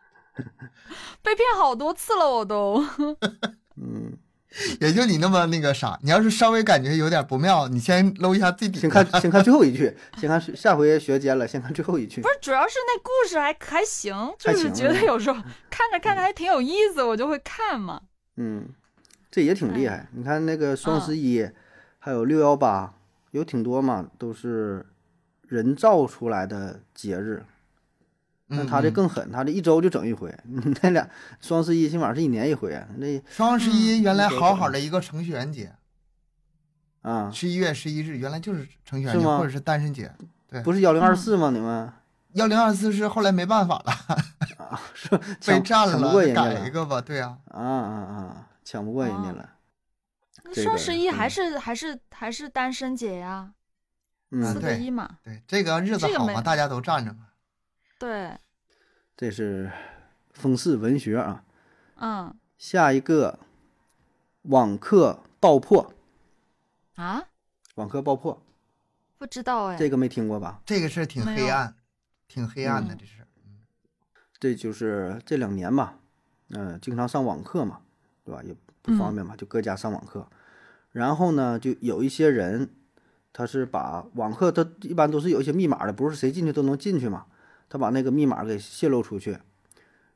[1.22, 2.84] 被骗好多次了，我都。
[3.80, 4.16] 嗯，
[4.80, 8.80] 也就你那么那个啥，你要是稍微感觉有点不妙，你先搂一下最底。
[8.80, 12.28] 先看先看最后一句，先看下回学尖了，先看最后一句不。
[12.28, 18.00] 是，主要是那故事还还行，就是觉得有时候看着看着还挺有意思，我就会看嘛。
[18.36, 18.68] 嗯，
[19.30, 20.08] 这也挺厉害。
[20.12, 21.48] 你看那个双十一，
[21.98, 22.94] 还有六幺八，
[23.36, 24.84] 有挺多嘛，都是
[25.46, 27.44] 人造出来的节日。
[28.48, 30.32] 那嗯他这嗯更狠，他这一周就整一回。
[30.82, 31.08] 那俩
[31.40, 32.86] 双十一起码是一年一回啊。
[32.96, 35.72] 那双十一嗯原来好好的一个程序员节，
[37.02, 40.12] 啊，十一月十一日原来就是程序员节或者是单身节。
[40.48, 41.50] 对不是幺零二四吗？
[41.50, 41.92] 你们
[42.34, 43.92] 幺零二四是后来没办法了，
[44.64, 45.08] 啊，是
[45.44, 47.00] 被占了，改一个吧。
[47.00, 49.48] 对啊，啊啊啊，抢不过人家哦了。
[50.52, 53.52] 这个双十一还嗯是还是还是单身节呀，
[54.30, 55.18] 嗯四，个对一嘛。
[55.22, 57.28] 对，这个日子好嘛，大家都站着嘛。
[57.98, 58.38] 对，
[59.16, 59.70] 这是
[60.32, 61.44] 风四文学啊。
[61.96, 63.38] 嗯下一个，
[64.42, 65.92] 网课爆破，
[66.94, 67.22] 啊，
[67.74, 68.42] 网课爆破，
[69.18, 69.76] 不知道哎。
[69.76, 70.60] 这个没听过吧？
[70.64, 71.74] 这个是挺黑暗，
[72.26, 73.12] 挺黑暗的，嗯这是。
[74.38, 75.98] 这就是这两年吧，
[76.50, 77.80] 嗯、经常上网课嘛，
[78.24, 78.42] 对吧？
[78.42, 80.26] 也不方便嘛，就搁家上网课。
[80.96, 82.70] 然后呢，就有一些人，
[83.30, 87.26] 他是把网课，他一般都是有一些密码的，不是谁进去都能进去嘛。
[87.68, 89.36] 他把那个密码给泄露出去，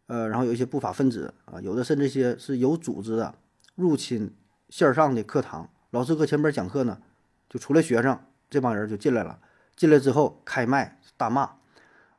[0.06, 3.34] 呃，然后有一些不法分子啊，有的甚至些是有组织的
[3.74, 4.34] 入侵
[4.70, 6.98] 线上的课堂，老师搁前边讲课呢，
[7.50, 9.38] 就除了学生，这帮人就进来了。
[9.76, 11.50] 进来之后开麦大骂，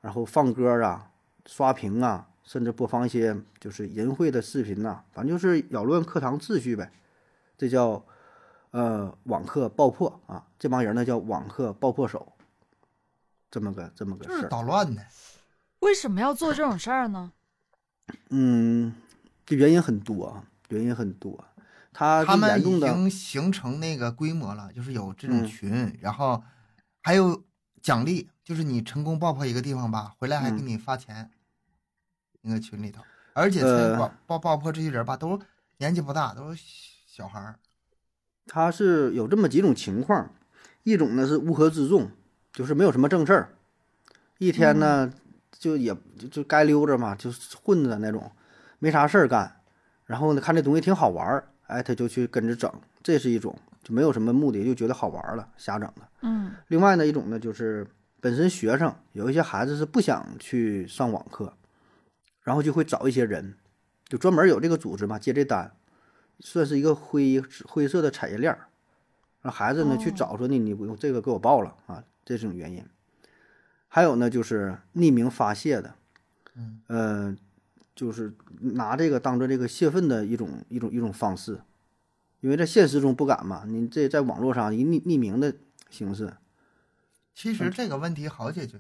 [0.02, 1.10] 然后放歌啊，
[1.48, 6.92] 刷屏啊，甚至播放一些就是淫秽的视频呐、反正就是扰乱课堂秩序呗。
[7.58, 8.06] 这叫
[8.72, 12.34] 呃网课爆破啊，这帮人呢叫网课爆破手，
[13.50, 14.50] 这么个这么个就是事儿。
[14.50, 15.06] 捣乱的。
[15.80, 17.32] 为什么要做这种事儿呢？
[18.30, 18.94] 嗯，
[19.46, 21.44] 这原因很多啊，原因很多。
[21.94, 26.42] 他他们已经形成那个规模了，就是有这种嗯群，然后
[27.02, 27.44] 还有
[27.82, 31.30] 奖励，就是你成功爆破一个地方吧，回来还给嗯你发钱。
[32.44, 35.40] 那个群里头，而且参与呃爆爆爆破这些人吧，都
[35.78, 36.64] 年纪不大，都是
[37.06, 37.60] 小孩儿。
[38.48, 40.34] 他是有这么几种情况，
[40.84, 42.10] 一种呢是乌合之众，
[42.52, 43.50] 就是没有什么正事儿，
[44.40, 45.12] 一天呢、
[45.52, 48.32] 就也就就该溜着嘛，就是混着那种，
[48.80, 49.62] 没啥事儿干，
[50.06, 52.72] 然后呢看这东西挺好玩儿，哎，他就去跟着整，
[53.04, 56.08] 这是一种，就没有什么目的，就觉得好玩儿了，瞎整的。
[56.22, 57.88] 嗯另外呢一种呢就是
[58.20, 61.54] 本身学生有一些孩子是不想去上网课，
[62.44, 63.56] 然后就会找一些人，
[64.08, 65.72] 就专门有这个组织嘛，接这单，
[66.42, 68.68] 算是一个灰灰色的产业链儿。
[69.42, 70.14] 让孩子呢去哦。
[70.16, 72.86] 找说你你不用这个给我报了啊，这种原因。
[73.88, 75.96] 还有呢就是匿名发泄的，
[76.56, 77.36] 嗯，呃，
[77.96, 81.60] 就是拿这个当做这个泄愤的一种一种一种方式，
[82.40, 85.54] 因为在现实中不敢嘛，你这在网络上以匿匿名的
[85.90, 86.38] 形式，
[87.34, 88.80] 其实这个问题好解决，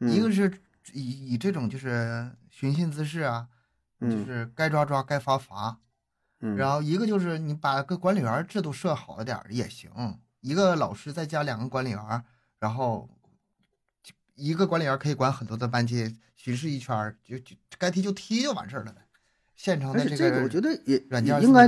[0.00, 0.52] 嗯、一个是
[0.92, 3.48] 以以这种就是寻衅滋事啊，
[4.00, 4.26] 就嗯。
[4.26, 5.78] 是该抓抓该罚罚，
[6.46, 9.90] 嗯，然后一个就是你把个管理员制度设好一点儿也行，
[10.42, 12.22] 一个老师再加两个管理员，
[12.58, 13.08] 然后
[14.02, 19.00] 就一个管理员可以管很多的班级，巡视一圈儿，就就该踢就踢就完事儿了呗。
[19.56, 21.66] 现成的这这个我觉得也软件应该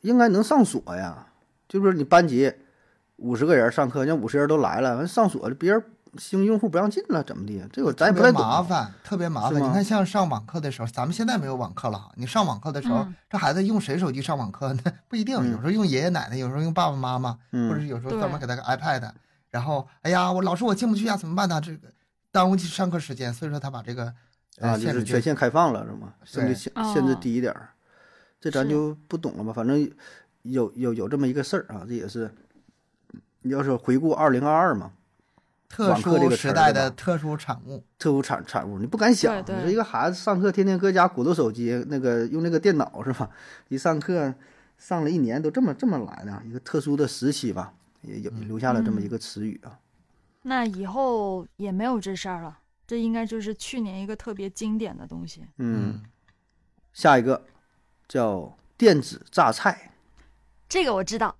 [0.00, 1.28] 应该能上锁呀，
[1.68, 2.52] 就是你班级
[3.14, 5.84] 五十个人上课，那五十人都来了，完上锁了，别人
[6.18, 7.68] 新用户不让进了，怎么的？
[7.72, 8.40] 这个咱也不太懂。
[8.40, 9.62] 麻烦，特别麻烦。
[9.62, 12.10] 你看，像上网课的时候，咱们现在没有网课了。
[12.16, 14.82] 你上网课的时候，嗯这孩子用谁手机上网课呢？
[15.08, 19.10] 不一定，嗯有时候用爷爷奶奶，有时候用爸爸妈妈，或者有时候专门给他个 iPad。
[19.50, 21.60] 然后，哎呀，我老师我进不去呀，怎么办呢？
[21.60, 21.88] 这个
[22.30, 24.12] 耽误去上课时间，所以说他把这个
[24.58, 26.14] 呃啊，就限制就是权限开放了是吗？
[26.24, 27.70] 甚至限哦限制低一点儿，
[28.40, 29.52] 这咱就不懂了吧？
[29.52, 29.90] 反正
[30.42, 32.32] 有有有这么一个事儿啊，这也是，
[33.42, 34.92] 你要是回顾二零二二嘛，
[35.70, 37.82] 特网课这殊个时代的特殊产物。
[37.96, 39.32] 特殊产产物，你不敢想。
[39.44, 43.30] 对对你说一个孩子上课天天搁家鼓捣手机，那个用那个电脑是吧？
[43.68, 44.34] 一上课
[44.76, 49.78] 上了一年都这么这么来的，一个特殊的时期吧，也有留下了这么一个词语啊。
[50.42, 52.58] 那以后也没有这事儿了。
[52.86, 55.46] 这应该就是去年一个特别经典的东西。
[55.58, 56.02] 嗯，
[56.92, 57.46] 下一个
[58.08, 59.92] 叫电子榨菜
[60.68, 61.36] 这个我知道，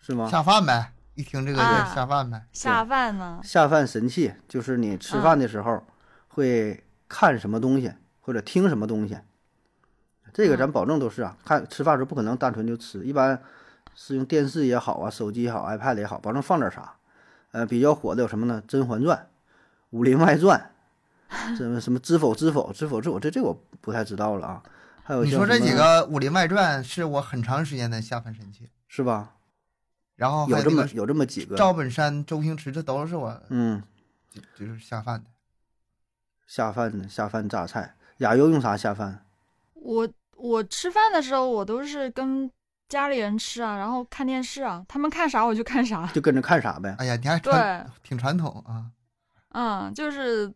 [0.00, 0.26] 是吗？
[0.30, 2.46] 下饭呗，一听这个啊就下饭呗。
[2.52, 3.40] 下饭呢。
[3.42, 5.82] 下饭神器就是你吃饭的时候
[6.28, 9.18] 会看什么东西或者听什么东西，
[10.32, 11.36] 这个咱保证都是啊。
[11.44, 13.42] 看吃饭的时候不可能单纯就吃，一般
[13.94, 16.94] 是用电视也好啊，手机也好，iPad 也好，保证放点啥。
[17.52, 18.62] 呃，比较火的有什么呢？
[18.70, 19.16] 《甄嬛传》
[19.90, 20.70] 《武林外传》，
[21.56, 24.62] 什么什么《知否知否知否知否》，这这我不太知道了啊。
[25.02, 29.35] 还有你说这几个《武林外传》是我很长时间的下饭神器，是吧？
[30.16, 33.82] 然后有这么有这么几个，赵本山、周星驰，这都是我嗯，
[34.30, 35.30] 就就是下饭的。
[36.46, 37.94] 下饭的下饭榨菜。
[38.18, 39.26] 亚优用啥下饭？
[39.74, 42.50] 我我吃饭的时候，我都是跟
[42.88, 46.06] 家里人吃啊，然后看电视啊，他们看啥我就看啥。
[46.14, 46.94] 就跟着看啥呗。
[46.98, 48.86] 哎呀，你还对，挺传统啊。
[49.50, 50.50] 嗯，就是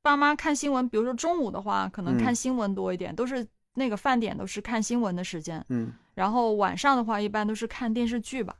[0.00, 5.62] 爸妈看新闻，比如说中午的话，可能看嗯新闻多一点，都是那个饭点都是看新闻的时间。
[5.68, 8.56] 嗯，然后晚上的话，一般都是看电视剧吧。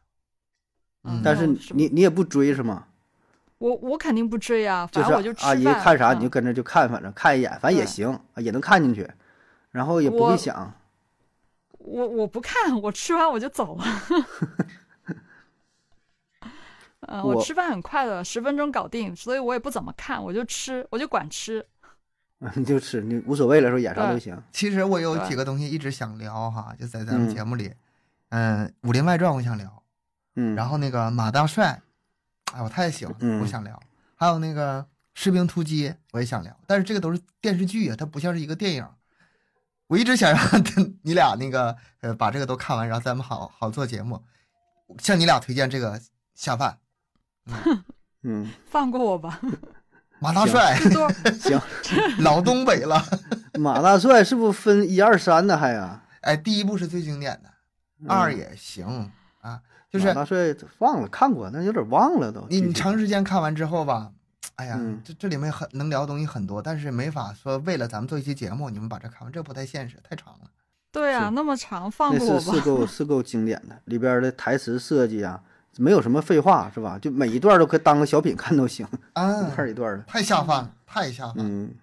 [1.05, 2.87] 嗯但是你你也不追是吗？
[3.59, 5.65] 我我肯定不追啊，反正我就吃阿姨。
[5.65, 9.09] 看啥嗯你就跟着就看，反正看一眼，反正也行，啊也能看进去，
[9.71, 10.73] 然后也不会想，
[11.79, 13.85] 我我不看，我吃完我就走了。
[17.07, 21.65] 嗯，我我吃饭很快的，十分钟搞定，所以我也不怎么看，我就吃，我就管吃。
[22.55, 24.41] 你就吃，你无所谓了，说演啥都行。
[24.53, 27.73] 其实我有几个东西一直想聊哈，就在咱们嗯节目里。
[28.31, 29.82] 嗯，《武林外传》我想聊，
[30.37, 31.81] 嗯，然后那个马大帅，
[32.53, 33.81] 哎，我太喜欢我想聊。
[34.15, 34.83] 还有那个
[35.15, 38.87] 《士兵突击》，我也想聊，但是这个都是电视剧啊，它不像是一个电影。
[39.89, 40.41] 我一直想让
[41.03, 44.23] 你俩那个呃把这个都看完，然后咱们好好做节目。
[44.99, 46.01] 向你俩推荐这个
[46.35, 46.79] 下饭，
[48.23, 49.41] 嗯， 放过我吧，
[50.21, 50.79] 马大帅
[51.41, 51.61] 行，
[52.19, 53.03] 老东北了。
[53.59, 55.57] 马大帅是不是分一二三呢？
[55.57, 57.51] 还呀，哎，第一部是最经典的，
[58.01, 58.09] 嗯。
[58.09, 59.11] 二也行
[59.41, 59.61] 啊，
[59.93, 62.47] 就是马大帅忘了看过，那有点忘了都。
[62.49, 64.11] 你你长时间看完之后吧，
[64.57, 70.51] 哎呀，嗯这这里面很能聊的东西很多，但是没法说为了咱们做一期节目，你们把这看完，这不太现实，太长了。
[70.91, 72.41] 对啊，那么长，放那过我吧。
[72.41, 75.41] 是是够是够经典的，里边的台词设计啊，
[75.77, 76.99] 没有什么废话是吧？
[76.99, 80.05] 就每一段都可以当个小品看都行， 啊一，段一段的。
[80.05, 81.45] 太下饭了，太下饭了。
[81.45, 81.75] 嗯，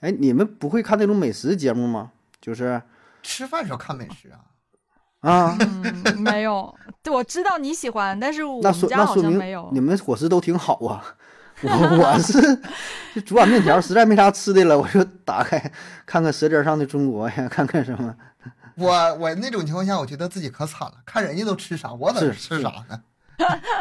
[0.00, 2.12] 哎，你们不会看那种美食节目吗？
[2.40, 2.80] 就是
[3.22, 6.74] 吃饭时候看美食啊，啊，嗯，没有，
[7.04, 9.78] 对我知道你喜欢，但是我那们家好说明像没有你。
[9.78, 11.04] 们伙食都挺好啊。
[11.60, 12.40] 我我是
[13.14, 15.58] 就煮碗面条，实在没啥吃的了，我就打开
[16.06, 18.14] 看看《舌尖上的中国》呀，看看什么。
[18.76, 22.98] 我我那种情况下，我觉得自己可惨了，看人家都吃啥，我在这是是吃啥呢？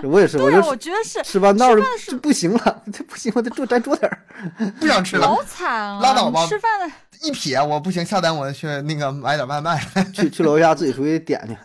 [0.04, 4.20] 我也是，我就我觉得是吃完道是就不行了，这不行，我得做再做点儿。
[4.80, 6.02] 不想吃了，老惨了。
[6.02, 9.82] 拉倒吧吃饭的一撇我不行，下单我去那个买点外卖。
[10.14, 11.58] 去去楼下自己出去点去。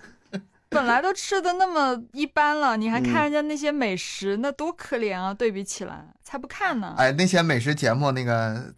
[0.71, 5.33] 本来都吃的那么一般了，你还嗯看人家那些美食，那多可怜啊！
[5.33, 6.95] 对比起来，才不看呢。
[6.99, 8.73] 哎，那些美食节目那个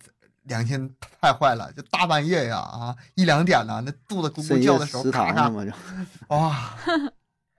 [0.45, 5.73] 良心太坏了，就大半夜呀啊一两点了，那肚子咕咕叫的时候，食堂咔咔了嘛就，
[6.29, 6.77] 哇，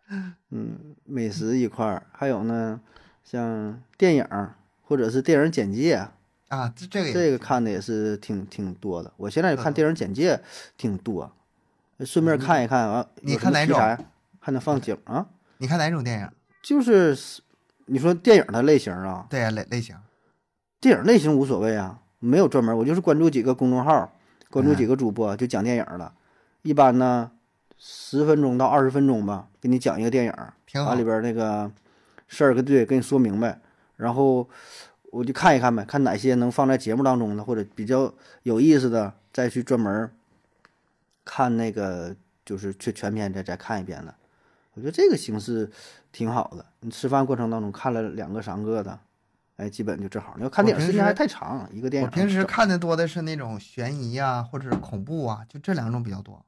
[0.50, 2.80] 嗯，美食一块儿，还有呢，
[3.24, 6.08] 像电影儿或者是电影简介，
[6.48, 9.12] 啊，这这个这个看的也是挺挺多的。
[9.18, 10.42] 我现在看嗯电影简介
[10.78, 11.32] 挺多，
[12.06, 13.06] 顺便看一看啊。
[13.22, 13.78] 你看哪种？
[14.42, 15.28] 还能放景啊？
[15.60, 16.30] 你看哪种电影？
[16.62, 17.18] 就是
[17.86, 19.96] 你说电影的类型啊，对啊、类类型
[20.80, 24.12] 电影类型无所谓啊，没有专门，我就是关注几个公众号，
[24.50, 26.14] 关注几个主播就讲电影了。
[26.64, 27.32] 一般呢，
[27.78, 30.34] 十分钟到二十分钟吧，给你讲一个电影，
[30.86, 31.72] 把里边那个
[32.28, 33.60] 事儿跟对跟你说明白，
[33.96, 34.50] 然后
[35.12, 38.12] 我就看一看呗，看哪些能放在节目当中的，或者比较
[38.44, 40.12] 有意思的，再去专门
[41.26, 44.16] 看那个就是全全篇再再看一遍的。
[44.82, 45.70] 我觉得这个形式
[46.12, 46.66] 挺好的。
[46.80, 49.00] 你吃饭过程当中看了两个三个的，
[49.58, 50.34] 哎，基本就正好。
[50.38, 52.12] 你要看电影时间还太长，一个电影我。
[52.12, 56.44] 平时看的多的是那种悬疑啊，或者是恐怖啊，就这两种比较多。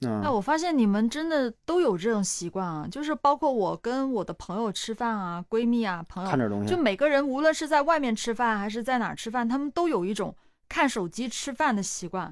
[0.00, 6.80] 哎，嗯，我发现你们真的都有这种习惯啊，就是包括我跟我的朋友吃饭啊，闺蜜啊，朋友，看点东西就。
[6.80, 10.34] 每个人无论是在外面吃饭还是在哪儿吃饭，他们都有一种
[10.68, 12.24] 看手机吃饭的习惯。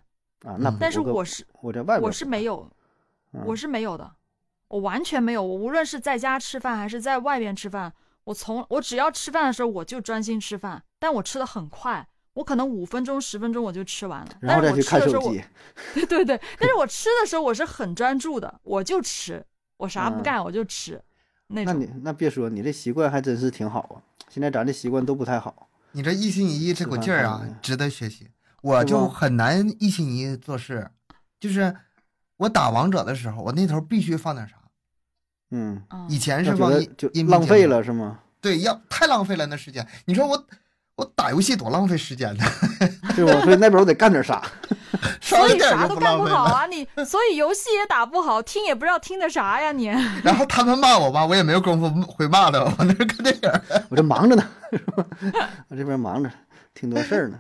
[0.43, 2.67] 啊，那嗯但是我我是我在外边我是没有，
[3.35, 4.11] 嗯我是没有的，
[4.71, 5.43] 我完全没有。
[5.43, 7.93] 我无论是在家吃饭还是在外边吃饭，
[8.25, 14.29] 我从我只要吃饭的时候我就专心吃饭，但我吃的很快，我可能五分钟十分钟我就吃完了。
[14.41, 15.45] 然后再去看但是我吃的时候我手机。
[15.95, 19.45] 对 对对，但是我吃的时候我是很专注的，我就吃，
[19.77, 21.03] 我啥不嗯干我就吃，
[21.49, 21.65] 那。
[21.65, 23.99] 那你那别说，你这习惯还真是挺好啊。
[24.29, 25.69] 现在咱这习惯都不太好。
[25.93, 28.29] 你这一心一意这股劲儿啊值得学习。
[28.63, 30.89] 我就很难一心一意做事，
[31.41, 31.75] 就是
[32.37, 34.55] 我打王者的时候，我那头必须放点啥。
[35.51, 38.19] 嗯，嗯以前要觉得是放就浪费，了是吗？
[38.41, 39.87] 对，要太浪费了那时间。
[40.07, 40.47] 你说我
[40.97, 42.45] 我打游戏多浪费时间呢，
[43.15, 43.41] 对吧？
[43.43, 44.43] 所以那边我得干点啥。
[45.21, 46.67] 稍所以啥都干不好啊！
[46.67, 49.87] 你所以游戏也打不好，听也不知道听的啥呀你。
[50.25, 53.63] 然后他们骂我吧，我也没有功夫回骂他，我那儿看电影儿。
[53.89, 55.07] 我这忙着呢，是吧？
[55.69, 56.31] 我这边忙着，
[56.75, 57.39] 挺多事儿呢。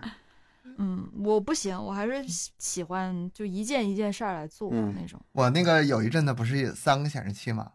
[0.79, 5.21] 嗯，我不行，我还是喜喜欢就一件一件事儿来做嗯那种。
[5.33, 7.67] 我那个有一阵子不是有三个显示器嘛，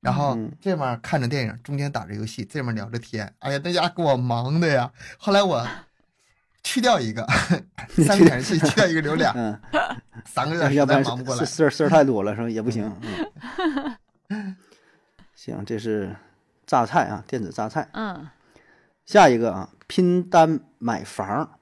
[0.00, 4.92] 然后嗯这面看着电影，中间打着游戏，这面聊着天，哎呀，那家给我忙的呀。
[5.18, 5.66] 后来我
[6.62, 7.26] 去掉一个，
[8.06, 9.60] 三个显示器去掉一个流量，嗯，
[10.24, 11.46] 三个要不然在忙不过来事。
[11.46, 12.48] 事儿事儿太多了，是吧？
[12.48, 12.94] 也不行。
[14.28, 14.56] 嗯，
[15.34, 16.14] 行，这是
[16.66, 17.88] 榨菜啊，电子榨菜。
[17.92, 18.28] 嗯，
[19.04, 21.58] 下一个啊，拼单买房，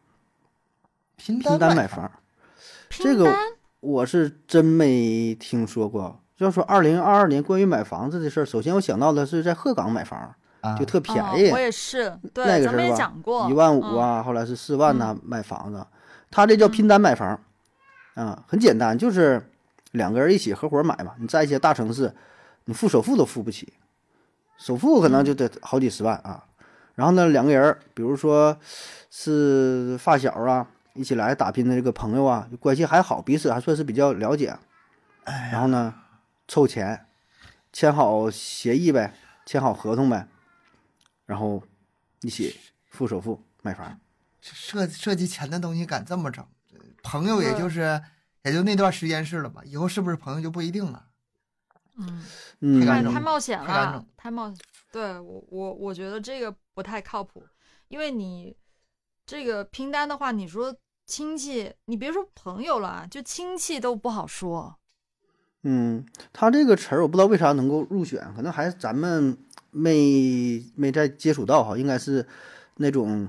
[1.16, 2.12] 拼拼单买买房，
[2.90, 3.34] 这个
[3.80, 6.20] 我是真没听说过。
[6.44, 10.76] 要说二零二二年关于买房子的事儿，首先我想到的是在鹤岗买房，啊。
[10.78, 13.48] 就，特便哦宜，我也是，那个是吧？
[13.48, 13.98] 一万五嗯。
[13.98, 15.86] 啊，后来是四万呐、买房子，
[16.30, 17.40] 他这叫拼单买房，
[18.14, 19.50] 啊，很简单，就是
[19.92, 21.14] 两个人一起合伙买嘛。
[21.18, 22.12] 你在一些大城市，
[22.64, 23.72] 你付首付都付不起，
[24.58, 26.44] 首付可能就得好几十万啊。
[26.96, 28.56] 然后呢，两个人，比如说
[29.10, 34.56] 是发小啊，一起来打拼的这个朋友啊，关系还好，彼此还算是比较了解。
[35.52, 35.94] 然后呢，
[36.48, 37.06] 凑钱，
[37.72, 40.28] 签好协议呗，签好合同呗，
[41.24, 41.62] 然后
[42.20, 43.98] 一起付首付买房。
[44.40, 46.46] 涉涉及钱的东西敢这么整，
[47.02, 48.00] 朋友也就是
[48.44, 51.08] 也就那段时间是了吧，以后是不是朋友就不一定了。
[51.96, 52.24] 嗯，
[52.60, 54.58] 嗯，太太冒险了太冒险，
[54.92, 57.44] 对我我我觉得这个不太靠谱，
[57.88, 58.56] 因为你
[59.24, 60.76] 这个拼单的话，你说
[61.06, 64.78] 亲戚，你别说朋友了啊，就亲戚都不好说。
[65.62, 69.36] 嗯，他这个词儿我不知道为啥能够入选，可能还是咱们
[69.70, 72.24] 没没再接触到哈，应该是
[72.76, 73.28] 那种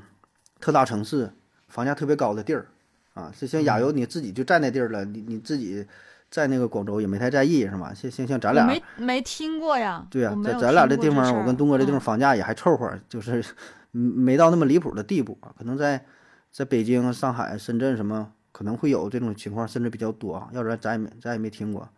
[0.59, 1.31] 特大城市
[1.67, 2.67] 房价特别高的地儿
[3.15, 5.85] 啊，是像亚游你自己就在那地儿了，你你自己
[6.29, 7.91] 在那个广州也没太在意是吧？
[7.95, 13.43] 像像像咱俩没没听过呀，对呀、在咱俩这地方，我跟东哥这地方嗯房价也还凑合，就是
[13.93, 15.49] 嗯没到那么离谱的地步啊。
[15.57, 16.05] 可能在
[16.51, 20.49] 在北京、上海、深圳什么可能会有这种情况，甚至比较多啊。
[20.51, 21.89] 要不然咱也没咱也没听过。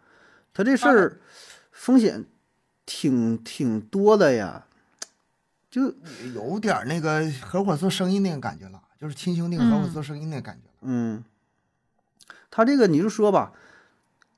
[0.54, 1.20] 他这事儿
[1.72, 2.26] 风险
[2.86, 4.66] 挺挺多的呀，
[5.70, 5.94] 就
[6.34, 10.78] 有点那个合伙做生意那个感觉了，就是亲兄弟合伙嗯做生意那个感觉了。
[10.82, 11.24] 嗯，
[12.50, 13.54] 他这个你就说吧，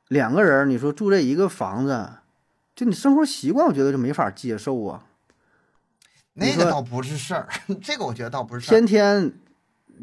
[0.10, 2.10] 两个人你说住这一个房子，
[2.76, 5.06] 就你生活习惯，我觉得就没法接受啊。
[6.34, 7.48] 那个倒不是事儿，
[7.82, 8.72] 这个我觉得倒不是事儿。
[8.72, 9.34] 天天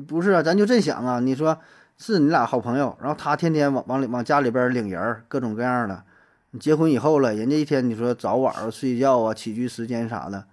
[0.06, 1.58] 不是啊，咱就这想啊，你说
[1.98, 6.04] 是你俩好朋友，然后他天天往往里往家里边领人儿，各种各样的。
[6.52, 10.46] 你结婚以后了，人家一天你说早晚啊、睡觉啊、起居时间啥的，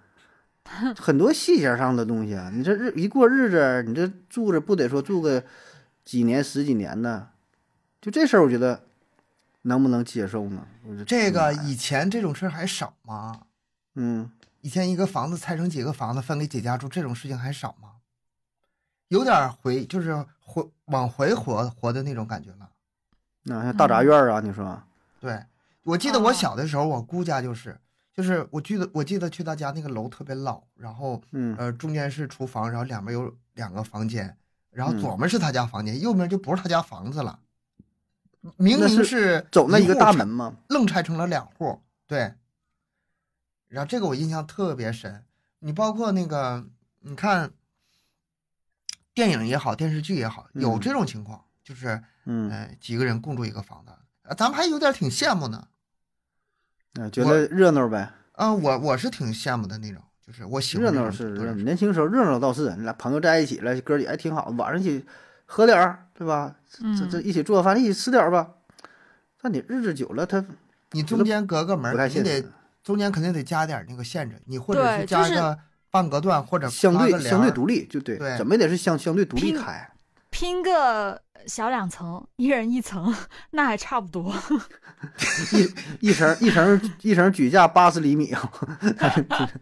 [0.99, 5.43] 很多细节上的东西啊，你这日一过日子，你这住着不得说住个
[6.03, 7.29] 几年十几年呢？
[8.01, 8.83] 就这事儿，我觉得
[9.61, 10.65] 能不能接受呢？
[11.07, 13.39] 这个以前这种事儿还少吗？
[13.95, 14.29] 嗯，
[14.61, 17.91] 以前一个房子拆成几个房子分给几家住，这种事情还少吗？
[19.09, 22.69] 有点回就是回往回活活的那种感觉了。
[23.43, 24.81] 那像大杂院啊，你说，
[25.19, 25.43] 对，
[25.83, 27.79] 我记得我哦小的时候，我姑家就是，
[28.13, 34.35] 就是我记得我记得去他家那个楼特别老，然后嗯呃中间是厨房，然后两边有两个房间，
[34.71, 37.39] 然后嗯左面是他家房间，右面就不是他家房子了，
[38.57, 42.33] 明明那是是走那一个大门嘛，愣拆成了两户，对。
[43.67, 45.23] 然后这个我印象特别深，
[45.59, 46.65] 你包括那个，
[47.01, 47.51] 你看
[49.15, 53.91] 电影也好，电视剧也好，有嗯这种情况，就是嗯，呃几个人共住一个房子，
[54.29, 55.67] 啊咱们还有点挺羡慕呢。
[56.99, 65.05] 啊觉得热闹呗，啊、我我是挺羡慕的那种，就是我喜欢热闹是热闹，年轻时候热闹倒是，你俩朋友在一起了，哥儿几个还挺好，晚上一起
[65.45, 66.53] 喝点儿，对吧？
[66.69, 68.53] 这这嗯一起做饭，一起吃点儿吧。
[69.41, 70.45] 但你日子久了，他
[70.91, 72.45] 你中间隔个门你得。
[72.85, 75.57] 中间肯定得加点那个限制，你或者是是加一个
[75.95, 79.89] 半隔断或者相对相对独立，就对，对怎么也得是相相对独立开。
[80.29, 83.15] 拼个小两层，一人一层，
[83.51, 84.35] 那还差不多。
[85.53, 88.51] 一一层一层一层举架八十厘米啊，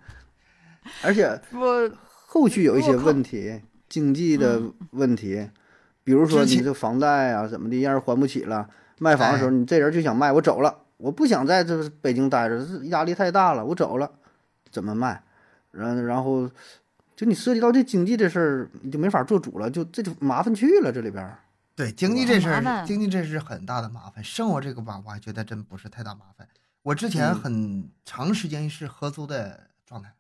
[1.06, 1.92] 而且 我
[2.26, 4.60] 后续有一些问题，经济的
[4.90, 5.48] 问题，
[6.04, 8.68] 比如说你这房贷啊怎么的，让人还不起了，
[8.98, 14.10] 卖房的时候哎你这人就想卖，我走了，我不想在这北京待着，这压力太大了，我走了，
[14.72, 15.23] 怎么卖？
[15.74, 16.50] 然然后
[17.16, 21.40] 就你涉及到这经济这事儿，你就没法做主了，就这就麻烦去了这里边儿。
[21.76, 24.24] 对经济这事儿，经济这是很大的麻烦。
[24.24, 26.48] 生活这个吧，我还觉得真不是太大麻烦。
[26.84, 30.14] 我之前嗯很长时间是合租的状态，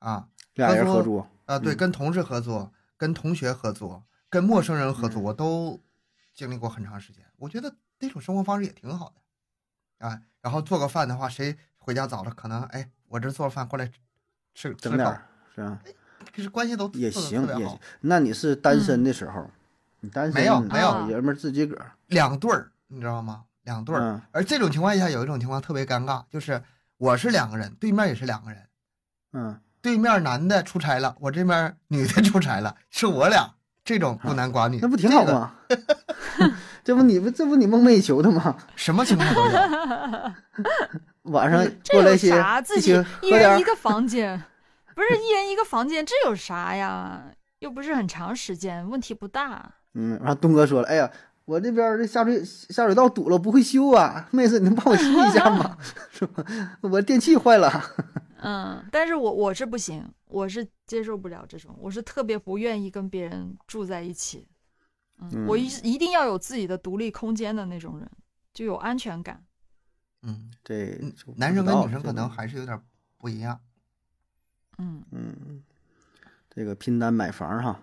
[0.00, 5.80] 啊俩人合合租，啊，对，嗯跟同事合租，跟同学合租，跟陌生人合租，嗯我都
[6.34, 7.24] 经历过很长时间。
[7.36, 13.88] 我觉得那种生活方式也挺好的，啊，然后做个饭的话，谁回家早了，可能哎，我这做饭过来
[14.56, 15.22] 吃吃口整点儿，
[15.54, 15.78] 是吧？
[16.34, 17.78] 可是关系都也行也行。
[18.00, 19.48] 那你是单身的时候，
[20.00, 23.44] 你单身没有没有小爷们自己个儿，两对儿，你知道吗？
[23.64, 24.00] 两对儿。
[24.00, 26.62] 嗯而这种情况下，有一种情况特别尴尬，就是
[26.96, 28.62] 我是两个人，对面也是两个人，
[29.34, 33.54] 嗯，对面男的出差了，我这边女的出差了，是我俩，
[33.84, 35.32] 这种孤男寡女，那不挺好这个？
[35.38, 35.52] 吗？
[36.84, 38.56] 这不你不这不你梦寐以求的吗？
[38.76, 39.50] 什么情况都有。
[41.26, 42.60] 晚上这有过来一些啥？
[42.60, 44.42] 自己一人一，个房间，
[44.94, 47.32] 不是一人一个房间，这有啥呀？
[47.60, 49.72] 又不是很长时间，问题不大。
[49.94, 51.10] 嗯，然后东哥说了，哎呀，
[51.46, 55.78] 我这边儿这下水下水道堵了，不会修啊，妹子，你能帮我修一下吗？
[56.12, 56.44] 是吧？
[56.82, 57.82] 我电器坏了。
[58.42, 64.46] 嗯，但是我我是不行，我是接受不了这种，我是特别不愿意跟别人住在一起。
[65.18, 68.06] 嗯，我一一定要有自己的独立空间的那种人，
[68.52, 69.42] 就有安全感。
[70.28, 70.98] 嗯，这
[71.36, 72.80] 男生跟女生可能还是有点
[73.16, 73.60] 不一样。
[74.78, 75.62] 嗯，嗯，
[76.50, 77.80] 这个拼单买房哈。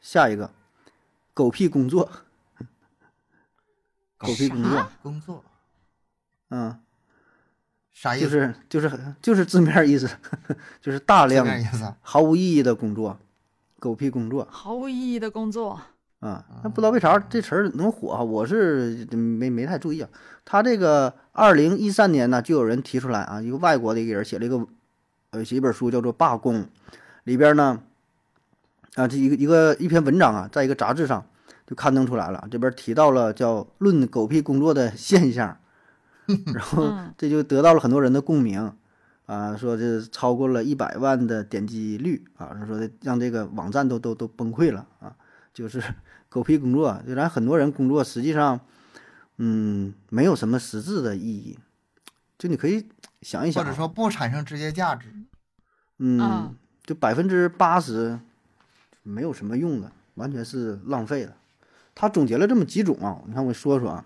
[0.00, 0.52] 下一个，
[1.32, 2.10] 狗屁工作，
[4.18, 5.42] 狗屁工作，工作
[6.50, 6.78] 嗯，
[7.90, 8.24] 啥意思？
[8.28, 10.06] 就是就是就是字面意思，
[10.82, 11.94] 就是大量面意思。
[12.02, 13.18] 毫无意义的工作，
[13.78, 15.80] 狗屁工作毫无意义的工作。
[16.28, 16.44] 啊。
[16.62, 18.22] 那不知道为啥这词儿能火啊？
[18.22, 20.08] 我是没没太注意啊。
[20.44, 24.66] 他这个二零一三年呢，就有人提出来啊，一个外国的一个人写了一个
[25.30, 26.62] 呃写一本书叫做《罢工》，
[27.24, 27.80] 里边呢
[28.94, 31.24] 啊这一个一个一篇文章啊，在一个杂志上
[31.66, 35.56] 就刊登出来了，这边提到了叫“论狗屁工作的现象
[36.54, 38.72] ”，然后嗯这就得到了很多人的共鸣。
[39.26, 45.16] 啊，说这超过了一百万的点击率啊，说的让这个网站都都都崩溃了啊，
[45.54, 45.82] 就是
[46.34, 48.58] 狗屁工作，就咱很多人工作实际上，
[49.36, 51.56] 嗯，没有什么实质的意义，
[52.36, 52.88] 就你可以
[53.22, 55.14] 想一想啊，或者说不产生直接价值。
[55.98, 58.18] 嗯啊，就百分之八十
[59.04, 61.36] 没有什么用的，完全是浪费的。
[61.94, 64.04] 他总结了这么几种啊，你看我说说啊，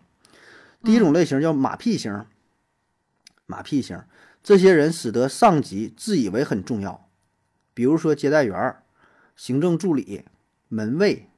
[0.83, 2.27] 第一种类型叫马屁型，
[3.47, 3.99] 马屁型，
[4.43, 7.09] 这些人使得上级自以为很重要，
[7.73, 8.77] 比如说接待员、
[9.35, 10.27] 行政助理、
[10.69, 11.31] 门卫，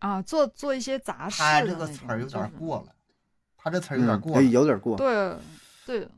[0.00, 2.92] 啊，做做一些杂事他这个词儿有点过了，
[3.56, 4.42] 他这词儿有点过了。
[4.42, 5.36] 有点过，对
[5.86, 6.08] 对，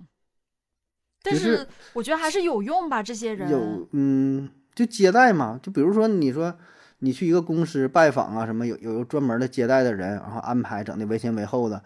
[1.23, 6.57] 但是是我觉得还是有用吧，这些人有嗯，就接待嘛，就比如说你说
[6.99, 11.83] 你去一个公司拜访啊，什么有有专门的接待的人，然后安排整的为前为后的，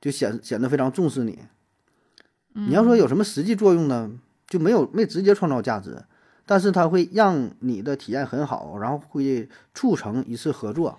[0.00, 1.38] 就显显得非常重视你。
[2.52, 4.10] 你要说有什么实际作用呢？
[4.46, 6.02] 就没有没直接创造价值，
[6.44, 10.98] 但是它会让你的体验很好，然后会促成一次合作。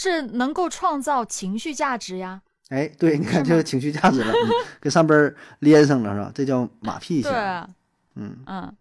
[0.00, 2.40] 是能够创造情绪价值呀。
[2.70, 4.48] 哎，对，你看是吗就是情绪价值了，嗯
[4.80, 6.32] 跟上边儿连上了是吧？
[6.34, 7.30] 这叫马屁型。
[7.30, 7.38] 对，
[8.14, 8.76] 嗯嗯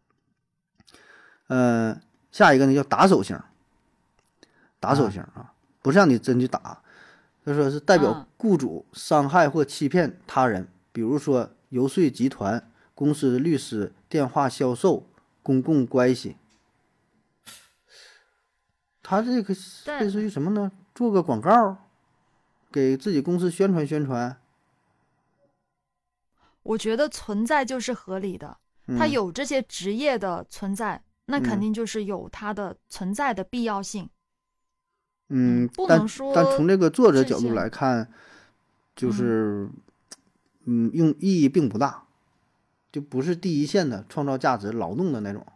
[1.47, 2.01] 呃，
[2.32, 3.38] 下一个呢叫打手型，
[4.80, 5.51] 打手啊型啊，
[5.82, 6.82] 不是让你真去打，
[7.45, 15.05] 就说是代表嗯雇主伤害或欺骗他人，比如说游说集团、公司的律师、电话销售、
[15.43, 16.38] 公共关系。
[19.01, 19.55] 他这个
[19.99, 20.72] 类似于什么呢？
[20.99, 21.77] 做个广告，
[22.69, 24.37] 给自己公司宣传宣传。
[26.61, 28.57] 我觉得存在就是合理的，
[28.97, 34.09] 它嗯有这些职业的存在，那肯嗯定就是有它的存在的必要性。
[35.29, 38.11] 嗯嗯，不能说但从这个作者角度来看，
[38.93, 39.69] 就是，
[40.65, 42.03] 嗯，用意义并不大，
[42.91, 45.47] 就不是第一线的创造价值劳动的那种，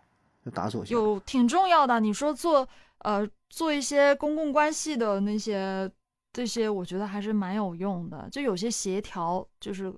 [0.46, 0.96] 就打手型。
[0.96, 2.00] 有挺重要的。
[2.00, 2.66] 你说做
[3.00, 5.90] 呃做一些公共关系的那些
[6.32, 8.28] 这些，我觉得还是蛮有用的。
[8.32, 9.94] 就有些协调，就是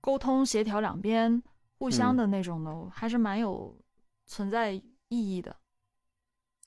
[0.00, 1.42] 沟通协调两边
[1.78, 3.76] 互相嗯的那种的，还是蛮有
[4.26, 5.54] 存在意义的。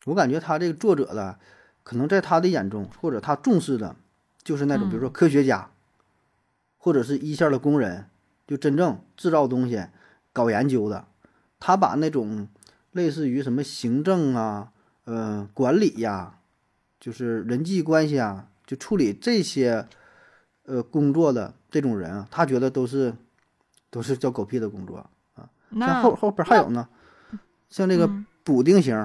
[0.06, 1.40] 我感觉他这个作者的，
[1.82, 3.96] 可能在他的眼中，或者他重视的，
[4.44, 5.72] 就是那种比如说嗯科学家，
[6.78, 8.08] 或者是一线的工人，
[8.46, 9.84] 就真正制造东西、
[10.32, 11.08] 搞研究的。
[11.60, 12.48] 他把那种
[12.92, 14.72] 类似于什么行政啊、
[15.06, 16.40] 呃管理呀、
[17.00, 19.88] 就是人际关系啊，就处理这些
[20.66, 23.14] 呃工作的这种人啊，他觉得都是
[23.90, 24.98] 都是叫狗屁的工作。
[25.34, 26.88] 啊那后后边还有呢，
[27.70, 28.96] 像这个嗯补丁型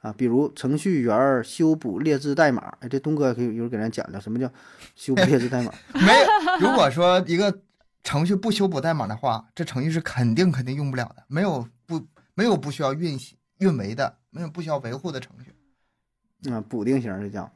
[0.00, 2.72] 啊，比如程序员修补劣质代码。
[2.80, 4.50] 哎，这东哥可以一会儿给咱讲讲什么叫
[4.94, 5.72] 修补劣质代码。
[5.94, 6.26] 没有，
[6.60, 7.60] 如果说一个
[8.02, 11.24] 程序不修补代码的话，这程序是肯定肯定用不了的。
[11.26, 12.00] 没有不
[12.34, 16.50] 没有不需要运行运维的，没有不需要维护的程序。
[16.50, 17.50] 啊，补丁型这叫。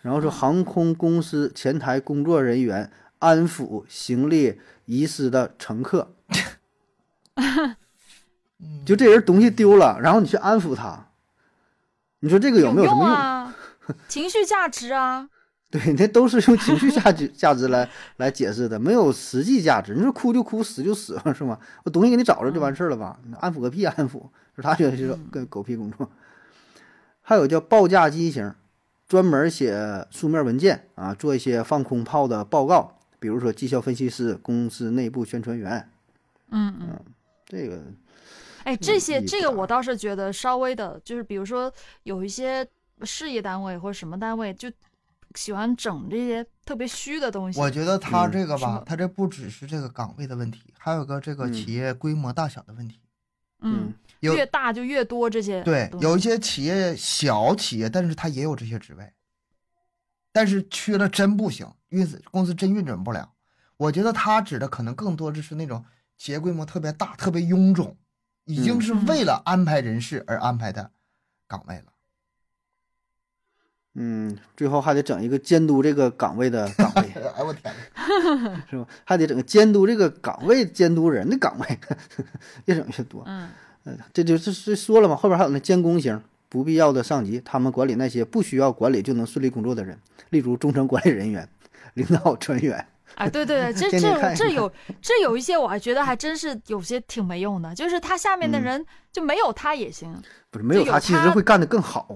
[0.00, 6.14] 然后说航空公司前台工作人员安抚行李遗失的乘客，
[7.36, 7.76] 嗯，
[8.86, 11.08] 就这人东西丢了，然后你去安抚他，
[12.20, 13.14] 你说这个有没有什用么用？
[13.14, 13.56] 啊？
[14.08, 15.28] 情绪价值啊，
[15.70, 19.94] 对，那都是用情绪价值价值来来解释的，没有实际价值。
[19.94, 21.58] 你说哭就哭，死就死了，是吗？
[21.84, 23.18] 我东西给你找着就完事儿了吧？
[23.24, 26.10] 你安抚个屁安抚，是他觉得是个狗屁工作。
[27.22, 28.54] 还有叫报价机型，
[29.08, 35.90] 专门写书面文件啊，做一些放空炮的报告，比如说绩效分析师、公司内部宣传员，
[36.50, 37.00] 嗯嗯。
[37.46, 37.82] 这个
[38.64, 41.70] 哎，这些这个我倒是觉得稍微的，就是比如说
[42.04, 42.66] 有一些
[43.02, 44.72] 事业单位或者什么单位就
[45.34, 47.60] 喜欢整这些特别虚的东西。
[47.60, 52.98] 我觉得他嗯这个吧他这不只是这个岗位的问题，还有个这个嗯企业规模大小的问题。
[53.60, 59.12] 嗯，有越大就越多这些对，有一些企业小企业，但是它也有这些职位，
[60.32, 63.32] 但是缺了真不行，运公司真运转不了。
[63.76, 65.84] 我觉得他指的可能更多的是那种
[66.16, 67.96] 企业规模特别大、特别臃肿，
[68.44, 70.92] 已经嗯是为了安排人事而安排的
[71.48, 71.84] 岗位了。
[73.96, 77.02] 嗯，最后还得整一个监督这个岗位的岗位。
[77.36, 77.72] 哎我天，
[78.68, 78.86] 是吧？
[79.04, 81.78] 还得整个监督这个岗位、监督人的岗位，
[82.66, 83.22] 越整越多。
[83.26, 83.48] 嗯
[83.84, 89.98] 嗯，这就是是说了嘛，后边还有那监工型，不必要的上级，他们管理那些不需要管理就能顺利工作的人，
[90.30, 91.48] 例如中层管理人员、
[91.94, 92.86] 领导专员。
[93.16, 100.12] 啊，对对对， 这这这有 这有一些我还觉得还真是有些挺没用的，就是他下面的嗯人就没有他也行。
[100.50, 102.08] 不是没有他，其实会干得更好。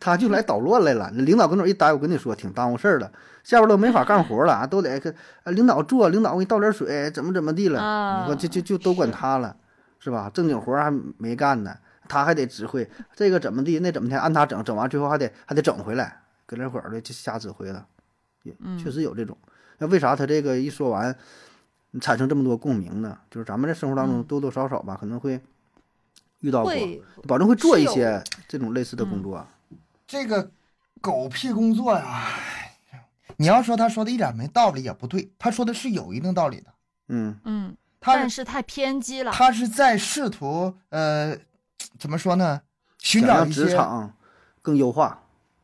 [0.00, 1.10] 他就来捣乱来了。
[1.10, 3.12] 领导跟那儿一待，我跟你说，挺耽误事儿的。
[3.44, 5.14] 下边都没法干活了，都得跟
[5.44, 7.80] 呃领导做，领导给你倒点水，怎么怎么地了。
[7.80, 9.54] 啊你说就就就都管他了，
[10.04, 10.30] 是吧？
[10.34, 11.74] 正经活儿还没干呢，
[12.06, 12.86] 他还得指挥
[13.16, 17.86] 这个怎么地，那怎么的，按他整，整完最后还得还得整回来，搁那会儿的就瞎指挥了，
[18.78, 19.34] 确实有这种。
[19.78, 21.16] 那为啥他这个一说完，
[22.02, 23.18] 产生这么多共鸣呢？
[23.30, 25.40] 就是咱们在生活当中嗯多多少少吧，可能会
[26.40, 26.72] 遇到过，
[27.26, 29.46] 保证会做一些这种类似的工嗯作。
[30.06, 30.50] 这个
[31.00, 32.28] 狗屁工作呀！
[33.38, 36.66] 你要说他说的一点没道理也不对，他说的是有一定道理的。
[37.08, 39.32] 嗯嗯，他但是太偏激了。
[39.32, 41.34] 他是在试图呃，
[41.98, 42.60] 怎么说呢？
[42.98, 44.12] 寻找一些职场
[44.60, 45.22] 更优化。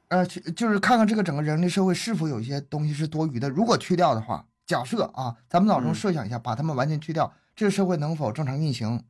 [0.09, 3.51] 呃，就是看看这个整个人类社会是否有一些东西是多余的。
[3.51, 9.05] 如果去掉的话，假设啊，咱们脑中嗯设想一下，把它们完全去掉，这个社会能否正常运行？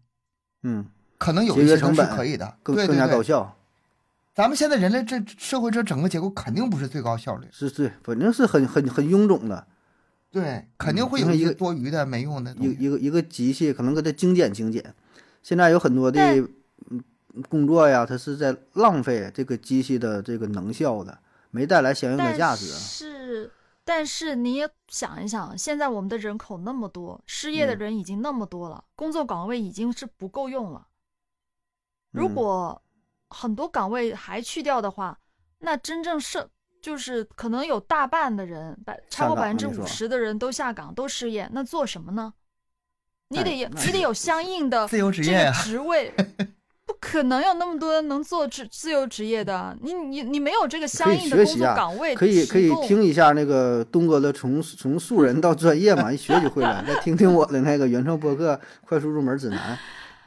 [0.65, 2.97] 嗯，可能有一些都是约成本可以的，更更。
[2.97, 3.57] 加高效。
[4.35, 7.47] 咱们现在人类这社会这整个结构肯定不是最高效率。
[7.53, 9.67] 是是，反正是很很很臃肿的，
[10.31, 12.71] 对，肯定会有一些多余的、没用的东西。
[12.71, 14.95] 一一个一个机器可能给它精简精简。
[15.43, 16.21] 现在有很多的
[16.91, 17.03] 嗯
[17.49, 21.19] 工作呀，它是在浪费这个机器的这个能效的，
[21.51, 22.67] 没带来相应的价值。
[22.67, 23.51] 是，
[23.85, 30.87] 但是你也想一想，现在我们的人口那么多，失业的嗯人已经那么多了，工作岗位已经是不够用了。
[32.13, 32.83] 如嗯果
[33.29, 35.19] 很多岗位还去掉的话，
[35.61, 36.49] 那真正是
[36.81, 42.33] 就是可能有大半的人，百超过下百分之五十的人都下岗都失业，那做什么呢？
[43.29, 46.13] 你哎得有你得有相应的自由职这业职位，
[46.85, 49.77] 不可能有那么多人能做自自由职业的。
[49.81, 56.83] 你你你没有这个相应的工作岗位可以可以听一下那个东哥的从从素人到专业嘛，一学就会了。
[56.89, 59.79] 再听听我的那个原创播客快速入门指南，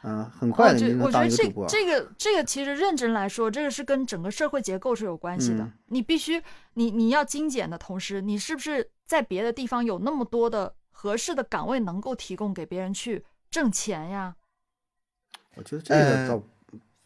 [0.03, 1.67] 嗯、很快我的你就我觉得这当一个主播。
[1.67, 5.63] 这个这个其实认真来说，这个是跟整个社会结构是有关系的。
[5.63, 6.41] 嗯你必须
[6.73, 14.35] 你你要精简的同时，你是不是在别的地方有那么多的合适的岗位能够提供给别人去挣钱呀？
[15.55, 16.43] 我觉得这个呃倒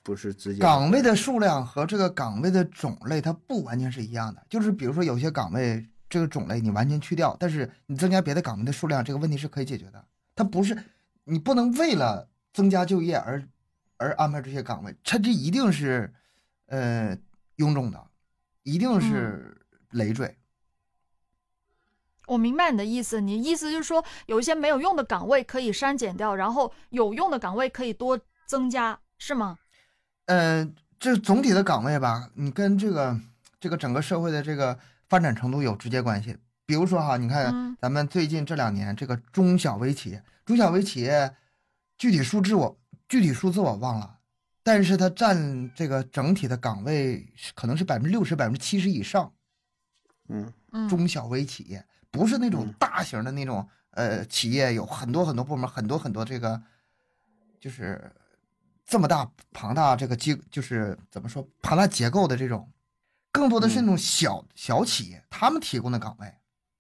[0.02, 4.42] 不是直接岗位的数量和这个岗位的种类，它不完全是一样的。
[4.50, 10.02] 就是比如说，有些岗位这个种类你完全去掉，但是你增加别的岗位的数量，这个问题是可以解决的。
[10.34, 10.78] 它不是
[11.26, 12.26] 你不能为了
[12.58, 13.48] 增加就业而
[13.98, 16.12] 而安排这些岗位，它这一定是
[16.66, 17.16] 呃
[17.58, 18.04] 臃肿的，
[18.64, 19.56] 一定是
[19.92, 20.36] 累赘。
[22.26, 29.60] 我明白你的意思，你意思就是说，有一些没有用的岗位可以删减掉，然后有用的岗位可以多增加，是吗？
[30.26, 33.16] 呃，这总体的岗位吧，你跟这个
[33.60, 36.36] 这个整个社会的这个发展程度有直接关系。
[36.66, 41.32] 比如说哈，你看嗯咱们最近这两年这个中小微企业，中小微企业
[41.98, 44.20] 具体数字我具体数字我忘了，
[44.64, 47.26] 但是它占这个整体的岗位
[47.56, 49.34] 可能是百分之六十、百分之七十以上。
[50.30, 50.54] 嗯。
[50.74, 51.82] 嗯，中小微企业
[52.12, 52.74] 不是那种嗯。
[52.78, 56.62] 大型的那种呃企业，有很多很多部门，很多很多这个
[57.58, 58.12] 就是
[58.86, 62.70] 这么大庞大这个机，就是怎么说庞大结构的这种，
[63.32, 66.36] 更多的是那种小、小企业，他们提供的岗位，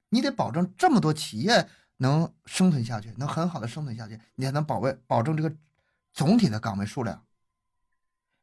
[0.10, 5.54] 你得保证这么多企业能生存下去，能很好的生存下去，你才能保卫保证这个
[6.14, 7.24] 总体的岗位数量。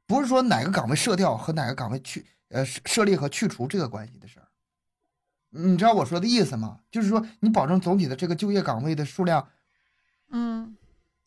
[0.06, 4.46] 不是说哪个岗位设掉和哪个岗位去呃设设立和去除这个关系的事儿。
[5.48, 6.80] 你知道我说的意思吗？
[6.90, 9.48] 就是说，你保证总体的这个就业岗位的数量，
[10.28, 10.76] 嗯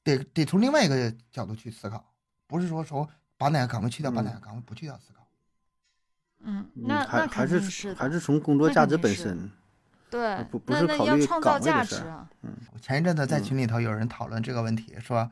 [0.04, 2.14] 得得从另外一个角度去思考，
[2.46, 3.08] 不是说从
[3.38, 5.28] 把哪个岗位去掉，把嗯哪个岗位不去掉思考。
[6.42, 9.50] 嗯，嗯那还那肯还是定是还是从工作价值本身。
[10.10, 12.30] 对，不不那那是考虑要创造岗位的价事儿值啊。
[12.74, 15.30] 我前一阵子在嗯群里头有人讨论这个问题，说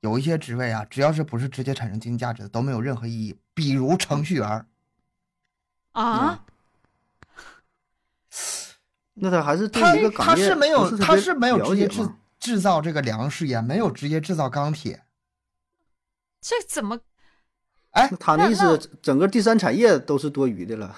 [0.00, 3.36] 有一些职位啊，只要是不是直接产生经济价值的，都没有任何意义。
[3.54, 4.66] 比如程序员儿，
[5.92, 6.44] 啊，
[9.14, 12.08] 那他还是对他一个他是没有他是没有直接制
[12.38, 15.02] 制造这个粮食，也没有直接制造钢铁。
[16.40, 17.00] 这怎么？
[17.90, 20.96] 哎他的意那那思，整个第三产业都是多余的了。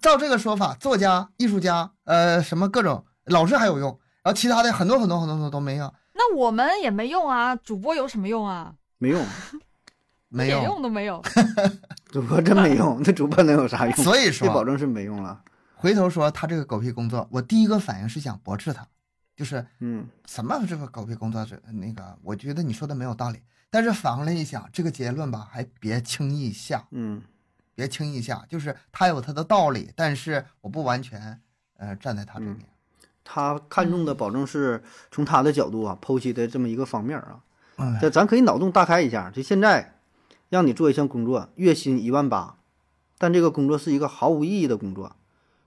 [0.00, 3.88] 照这个说法，作家、艺术家，呃，什么各种老师还有用，
[4.22, 8.74] 然后其他的很多很多很多很多都没用，那我们也没用啊，主播有什么用啊？
[8.98, 9.24] 没用，
[10.28, 10.62] 没用。
[10.64, 11.22] 用都没有。
[12.06, 13.96] 主播真没用，那主播能有啥用？
[13.96, 15.42] 所以说，这保证是没用了。
[15.74, 18.86] 回头说他这个狗屁工作，我第一个反应是想驳斥他，
[19.36, 23.42] 就是嗯什么这个狗屁工作，是那个，我觉得你说的没有道理。
[23.70, 27.20] 但是反过来一想，这个结论吧，还别轻易下，嗯
[27.76, 31.40] 别轻易下，就是他有他的道理，但是我不完全
[31.76, 32.68] 呃站在他这嗯边。
[33.22, 37.40] 他看重的保证是从他的角度啊剖析的这么一个方面啊。
[37.76, 39.98] 嗯，这咱可以脑洞大开一下，就现在
[40.48, 42.56] 让你做一项工作，月薪一万八，
[43.18, 45.14] 但这个工作是一个毫无意义的工作。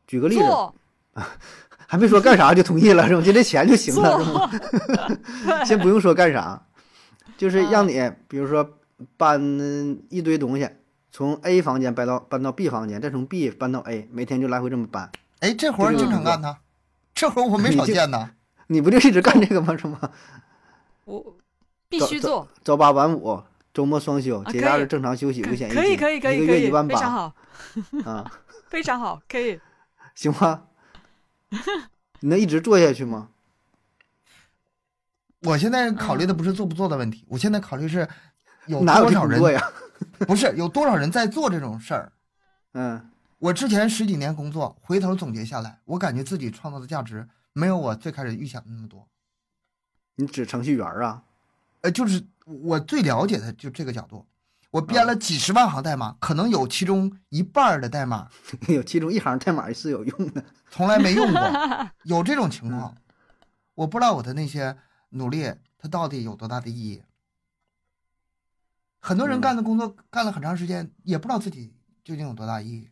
[0.08, 0.76] 举个例子，做
[1.86, 3.22] 还没说干啥就同意了，是吧？
[3.22, 4.50] 就这钱就行了，是吗？
[5.46, 6.60] 对 先不用说干啥，
[7.38, 8.78] 就是让嗯你，比如说
[9.18, 9.40] 搬
[10.10, 10.68] 一堆东西，
[11.12, 15.12] 从 A 房间搬到搬到 B 房间，再从 B 搬到 A，每天就来回这么搬。
[15.40, 16.58] 哎，这活儿经常干呢，
[17.14, 18.32] 这活儿我没少见呢。
[18.68, 19.76] 你不就一直干这个吗？
[19.76, 20.12] 是吗？
[21.06, 21.38] 我
[21.88, 23.42] 必须做，早八晚五，
[23.74, 27.36] 周末双休，啊节假日正常休息，五险一金，可以可以可以一个，月一万八非常好，
[28.06, 28.32] 啊，
[28.70, 29.60] 非常好，可以。
[30.14, 30.66] 行吗？
[32.20, 33.30] 你能一直做下去吗？
[35.44, 38.08] 我现在考虑的不是做不做的问题，我现在考虑是
[38.68, 39.42] 有哪有多少人？
[40.28, 42.12] 不是有多少人在做这种事儿。
[42.74, 49.08] 嗯，我之前十几年工作，回头总结下来，我感觉自己创造的价值没有我最开始预想的那么多。
[50.16, 51.24] 你指程序员啊？
[51.82, 54.26] 呃，就是我最了解的就这个角度。
[54.72, 58.28] 我编了几十万行代码，可能有其中一半的代码
[58.70, 60.44] 有其中一行代码是有用的。
[60.70, 61.42] 从来没用过，
[62.04, 62.96] 有这种情况。
[63.74, 64.78] 我不知道我的那些
[65.10, 67.02] 努力，它到底有多大的意义。
[69.00, 71.74] 很多人嗯干的工作干了很长时间，也不知道自己
[72.04, 72.90] 究竟有多大意义，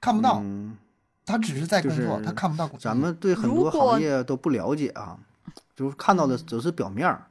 [0.00, 0.40] 看不到。
[0.42, 0.76] 嗯，
[1.24, 2.68] 他只是在工作，他看不到。
[2.78, 5.18] 咱们对很多行业都不了解啊，
[5.74, 7.26] 就是看到的只是表面儿。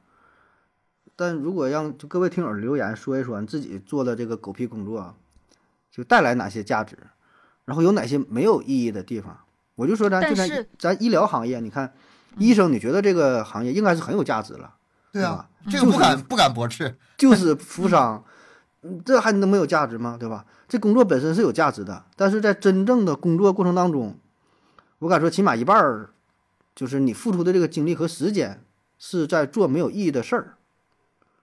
[1.16, 5.14] 但如果让就各位听友留言说一说你自己做的这个狗屁工作，
[5.90, 6.98] 就带来哪些价值，
[7.64, 9.38] 然后有哪些没有意义的地方，
[9.76, 11.94] 我就说咱就咱咱医疗行业，你看
[12.38, 14.74] 医生，你觉得这个行业应该是很有价值了，
[15.14, 16.94] 对啊吧，这个不敢不敢驳斥。
[17.16, 18.22] 就是扶伤，
[18.82, 20.16] 嗯这还能没有价值吗？
[20.18, 20.44] 对吧？
[20.68, 24.18] 这工作本身是有价值的，但是在真正的工作过程当中，
[24.98, 26.10] 我敢说起码一半儿，
[26.74, 28.60] 就是你付出的这个精力和时间
[28.98, 30.54] 是在做没有意义的事儿，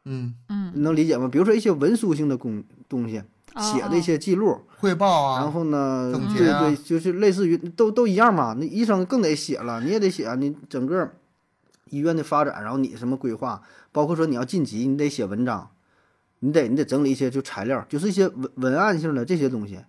[0.04, 1.30] 嗯，嗯，你能理解吗？
[1.32, 3.24] 比如说一些文书性的工东西，
[3.58, 8.54] 写的一些记录，汇报啊然啊，后呢，啊对对，就是类似于都都一样嘛。
[8.60, 11.10] 那医生更得写了，你也得写啊，你整个
[11.92, 13.62] 医院的发展，然后你什么规划，
[13.92, 15.70] 包括说你要晋级，你得写文章，
[16.40, 19.80] 你得你得整理一些就材料，就是一些文文案性的这些东西，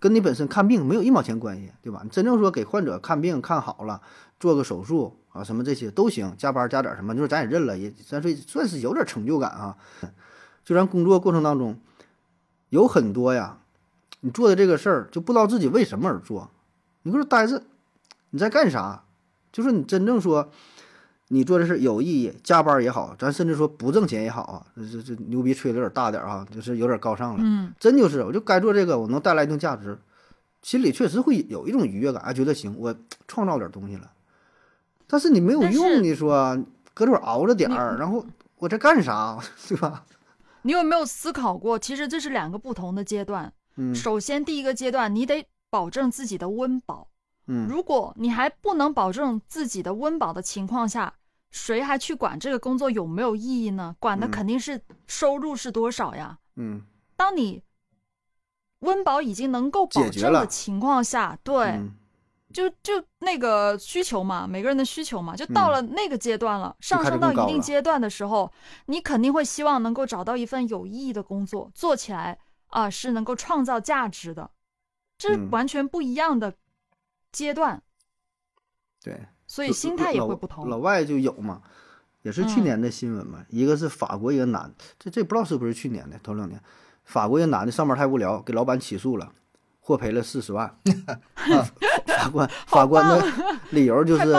[0.00, 2.00] 跟你本身看病没有一毛钱关系，对吧？
[2.02, 4.00] 你真正说给患者看病看好了，
[4.40, 9.76] 做个手术啊，什么这些都行，加班加点什么，就是咱也认了，也咱说算是有点成就感啊。
[10.64, 11.78] 就咱工作过程当中，
[12.70, 13.58] 有很多呀，
[14.20, 16.50] 你做的这个事儿就不知道自己为什么而做。
[17.02, 17.62] 你搁这待着，
[18.30, 19.04] 你在干啥？
[19.52, 20.50] 就是你真正说
[21.32, 27.40] 你做的事儿有意义，加班也好，咱甚至说不挣钱也好啊，这这这牛逼吹的有点大点儿啊，就是有点高尚了。
[27.42, 29.98] 嗯，真就是，我就该做这个，我能带来一定价值，
[30.60, 32.94] 心里确实会有一种愉悦感，啊，觉得行，我
[33.26, 34.10] 创造点东西了。
[35.06, 36.62] 但是你没有用，你说
[36.92, 38.22] 搁这儿熬着点儿，然后
[38.58, 40.04] 我在干啥， 对吧？
[40.62, 41.78] 你有没有思考过？
[41.78, 43.50] 其实这是两个不同的阶段。
[43.76, 47.08] 嗯首先，第一个阶段，你得保证自己的温饱。
[47.46, 51.12] 嗯如果你还不能保证自己的温饱的情况下，
[51.52, 53.94] 谁还去管这个工作有没有意义呢？
[54.00, 54.30] 管的嗯。
[54.32, 56.36] 肯定是收入是多少呀。
[56.56, 56.82] 嗯，
[57.16, 57.62] 当你
[58.80, 61.94] 温饱已经能够保证的情况下，对，嗯。
[62.52, 68.52] 就就那个需求嘛，每个人的需求嘛，就到嗯了那个阶段了，上升到一定阶段的时候，
[68.86, 74.50] 你肯定会希望能够找到一份有意义的工作，做起来啊、是能够创造价值的，
[75.16, 76.54] 这完全不一样的
[77.30, 77.82] 阶段，
[79.02, 79.28] 对。
[79.52, 80.66] 所以心态也会不同。
[80.70, 81.60] 老外就有嘛，
[82.22, 86.58] 也是去嗯年的新闻嘛，一个是法国一个男，这这不知道是不是去年的，头两年，
[87.04, 89.30] 法国一个男的上班太无聊，给老板起诉了，
[89.80, 90.74] 获赔了四十万。
[92.06, 93.22] 法官法官的
[93.72, 94.32] 理由就是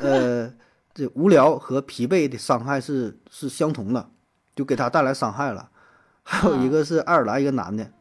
[0.00, 0.50] 呃，
[0.94, 4.08] 这无聊和疲惫的伤害是是相同的，
[4.56, 5.68] 就给他带来伤害了。
[6.22, 7.92] 还有一个是爱尔兰一个男的，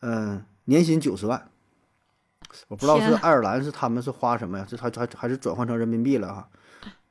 [0.00, 1.50] 嗯、年薪九十万，
[2.68, 4.66] 我不知道是爱尔兰是他们是花什么呀？
[4.68, 6.48] 这还还还是转换成人民币了哈？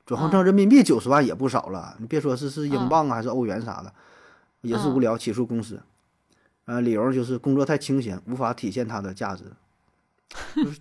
[0.06, 3.94] 转换成人民币九十万也不少了，你别说是是英镑啊还是欧元啥的，
[4.62, 5.82] 也是无聊起诉公司，
[6.66, 9.46] 呃，理由就是工作太清闲，无法体现它的价值。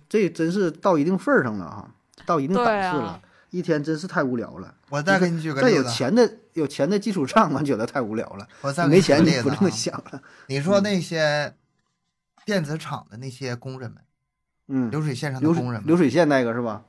[0.09, 1.91] 这真是到一定份儿上了哈，
[2.25, 4.73] 到一定档次了，啊一天真是太无聊了。
[4.89, 8.47] 我再给你举个在有，钱的有钱的基础上， 我觉得太无聊了。
[8.61, 10.21] 我再没钱你不这么啊想了。
[10.47, 11.53] 你说那些
[12.45, 14.01] 电子厂的那些工人们，
[14.71, 16.83] 嗯，流水线上的流工人流水线那个是吧？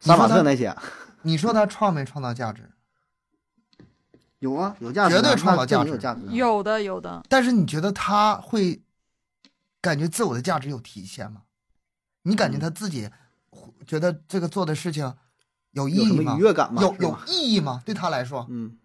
[0.00, 0.76] 杀你说他马特那些
[1.22, 2.68] 你说他创没创造价值？
[4.40, 6.28] 有啊，有价值啊，绝对创造价值有价值啊。
[6.30, 8.82] 有的有的，但是你觉得他会
[9.80, 11.42] 感觉自我的价值有体现吗？
[12.22, 13.08] 你感觉嗯他自己
[13.86, 15.14] 觉得这个做的事情
[15.70, 16.40] 有意义吗么愉？
[16.42, 16.82] 悦感吗？
[16.82, 17.82] 有有意义吗？
[17.84, 18.76] 对他来说，嗯，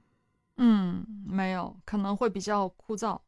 [0.58, 3.20] 嗯，没有，可能会比较枯燥。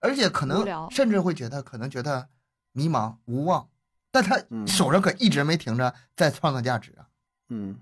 [0.00, 2.28] 而且可能甚至会觉得可能觉得
[2.72, 3.66] 迷茫无望，
[4.14, 7.04] 但他嗯手上可一直没停着在创造价值啊。
[7.48, 7.76] 嗯，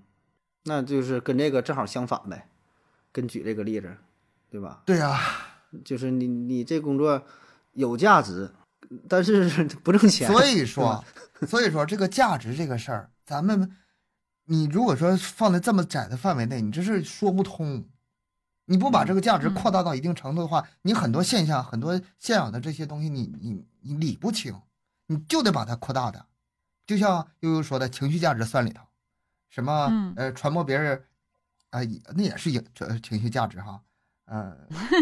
[0.63, 2.49] 那就是跟这个正好相反呗，
[3.11, 3.95] 跟举这个例子，
[4.49, 4.81] 对吧？
[4.83, 5.19] 对啊，
[5.85, 7.23] 就是你你这工作
[7.73, 8.51] 有价值，
[9.07, 10.27] 但是 不挣钱。
[10.27, 11.05] 所以说，
[11.47, 13.71] 所以说这个价值这个事儿，咱们
[14.45, 17.85] 你如果说放在这么窄的范围内，你这是说不通。
[18.65, 24.55] 你不把这个价值嗯扩大到一定程度的话，你很多现象、很多现有的这些东西你，你你理不清，
[25.13, 26.25] 你就得把它扩大的。
[26.85, 28.81] 就像悠悠说的，情绪价值算里头，
[29.49, 31.01] 什么、嗯呃传播别人，
[31.69, 33.79] 啊、也那也是影这情绪价值哈，
[34.25, 34.55] 呃，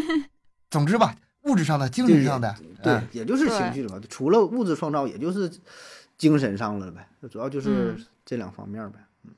[0.69, 4.07] 总之吧，物质上的、精神上的，对哎，也就是情绪了吧。
[4.09, 5.51] 除了物质创造，也就是
[6.17, 7.07] 精神上了呗。
[7.31, 8.99] 主要就是嗯这两方面呗。
[9.23, 9.33] 嗯，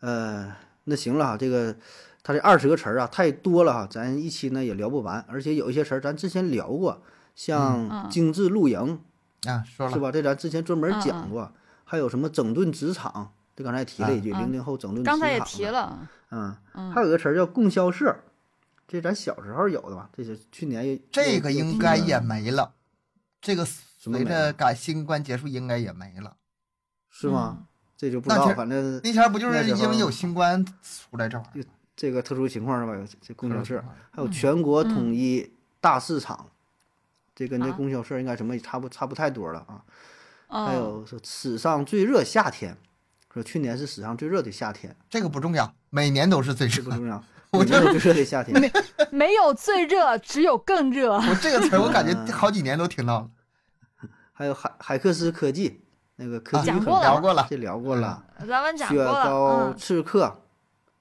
[0.00, 1.74] 呃，那行了哈，这个
[2.22, 7.02] 他这二十个词儿啊太多了哈，咱一期呢也聊不完，而且有一些词儿咱之前聊过，
[7.34, 9.00] 像嗯精致露营、
[9.46, 10.10] 啊，说了是吧？
[10.12, 11.52] 这咱之前专门嗯讲过，
[11.84, 15.26] 还有什么整顿职场，这刚才也提了一句，啊零零后整顿职刚场。
[15.28, 18.14] 才也提，了，嗯，嗯还有个词儿叫供销社，
[18.86, 20.08] 这咱小时候有的吧？
[20.16, 22.72] 这是去年也这个应该也没了，
[23.40, 26.36] 这个随着改新冠结束应该也没了。
[27.10, 27.66] 是吗？
[27.96, 31.66] 这就不知道，反正那前不就是因为有新冠出来这玩意儿？
[31.94, 32.94] 这个特殊情况是吧？
[32.98, 36.46] 有这供销社，嗯还有全国统一大市场，
[37.34, 39.82] 这跟这啊供销社应该什么也差不差不太多了啊。
[40.48, 42.76] 还嗯，有说史上最热夏天，
[43.32, 46.90] 说去年是史上最热的夏天，这个不重要，每年都是最热这不。
[46.90, 47.22] 重要。
[47.52, 48.72] 我每年有最热的夏天，
[49.10, 51.12] 没有最热，只有更热。
[51.12, 53.30] 我这个词我感嗯觉好几年都听到了。
[54.32, 55.82] 还有海海克斯科技
[56.16, 58.24] 那个科技很讲过聊过了这聊过了。
[58.48, 60.42] 咱们讲雪过了，糕嗯，刺客，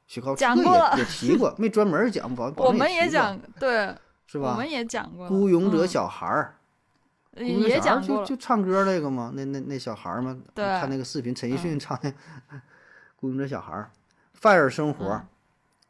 [0.07, 3.95] 雪糕刺客讲过了也也提过，没专门讲， 保保我们也讲，对，
[4.31, 4.69] 是吧我们？
[4.69, 6.55] 也讲过，孤勇者嗯小孩儿，
[7.35, 12.09] 也讲过就，就唱歌那个嘛，那那那小孩儿嘛，对看那个视频，陈奕迅嗯唱的
[13.17, 13.91] 《孤勇者小孩儿》，
[14.33, 15.27] 范儿生活嗯，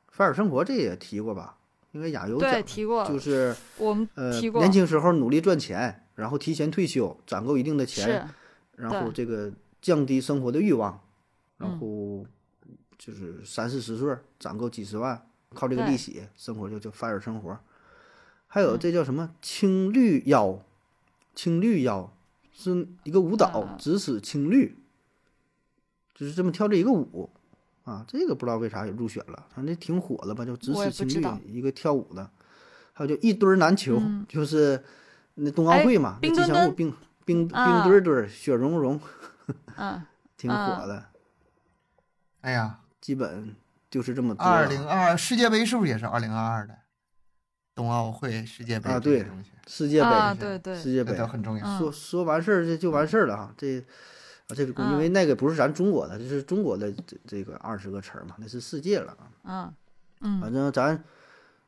[0.10, 1.56] 范儿生活这也提过吧？
[1.92, 8.28] 因为亚优对，讲，提过，就是我们呃提过，年轻时候努力赚钱，然后提前退休，攒够一定的钱，
[8.76, 11.00] 然后这个降低生活的欲望，
[11.58, 12.26] 然嗯后
[12.98, 17.56] 就是三四十岁儿攒够几十万，靠这个利息生活就叫范儿生活。
[18.54, 20.60] 还有嗯这叫什么青绿腰，
[21.34, 22.12] 青绿腰
[22.54, 24.78] 是一个舞蹈啊，指使青绿，
[26.14, 27.30] 就是这么跳这一个舞
[27.86, 32.30] 啊，这个不知道为啥也入选了，反正挺火的吧，叫指使青绿一个跳舞的。
[32.91, 34.84] 还有就一堆儿篮球，嗯就是
[35.36, 36.93] 那冬奥哎会嘛，那冰墩墩吉祥物冰
[37.24, 38.99] 冰冰啊墩墩儿、雪融融，
[39.78, 40.04] 嗯，
[40.36, 41.06] 挺火的。
[42.41, 43.56] 哎呀，基本
[43.89, 46.78] 就是这么多二了零二世界杯是不是也是二零二二的？
[47.82, 49.26] 冬奥会、世界杯啊对
[49.66, 51.66] 世界杯，啊，对对，世界杯都很重要。
[51.66, 53.52] 嗯说说完事儿这就完事儿了哈。
[53.58, 59.26] 这啊这个因为嗯那个不是咱中国的，这是中国的这这个二十个词儿嘛，那是世界了啊。
[59.46, 59.74] 嗯
[60.20, 61.04] 嗯，反正咱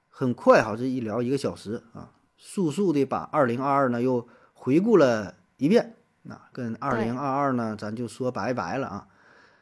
[0.07, 5.95] 很快哈，这一聊一个小时啊，速速的把二零二二呢又回顾了一遍。
[6.21, 9.07] 那跟二零二二呢，咱就说拜拜了啊。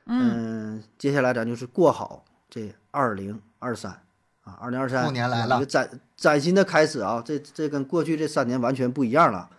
[0.06, 4.04] 嗯，嗯，接下来咱就是过好这二零二三
[4.52, 7.22] 啊，二零二三兔年来了一个崭崭新的开始啊！
[7.26, 9.50] 这这跟过去这三年完全不一样了。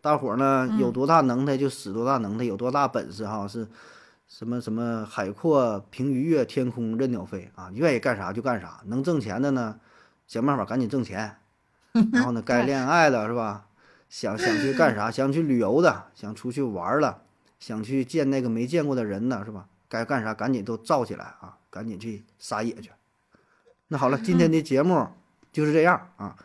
[0.00, 3.66] 大伙儿呢嗯有多大能耐就使多大能耐，有多大本事哈是
[4.26, 7.70] 什么什么海阔凭鱼跃，天空任鸟飞啊！
[7.74, 9.78] 愿意干啥就干啥，能挣钱的呢，
[10.26, 11.36] 想办法赶紧挣钱。
[12.12, 13.66] 然后呢，该恋爱的是吧？
[14.08, 15.10] 想想去干啥？
[15.10, 17.22] 想去旅游的，想出去玩儿了，
[17.58, 19.66] 想去见那个没见过的人呢，是吧？
[19.88, 21.56] 该干啥赶紧都造起来啊！
[21.70, 22.90] 赶紧去撒野去。
[23.90, 25.06] 那好了，今天的节目
[25.50, 26.36] 就是这样啊。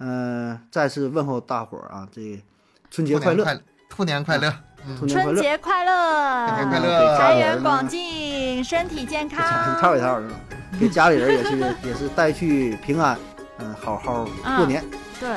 [0.00, 2.42] 嗯、再次问候大伙儿啊，这
[2.90, 3.44] 春节快乐，
[3.88, 4.52] 兔年快乐，
[4.96, 10.28] 兔年快乐，兔年快乐，春节快乐，春节快乐家里人呢财源广进，身体健康，一套一套的，
[10.78, 13.16] 给家里人也是也是带去平安，
[13.58, 14.84] 嗯，好好过年。
[15.20, 15.30] 对，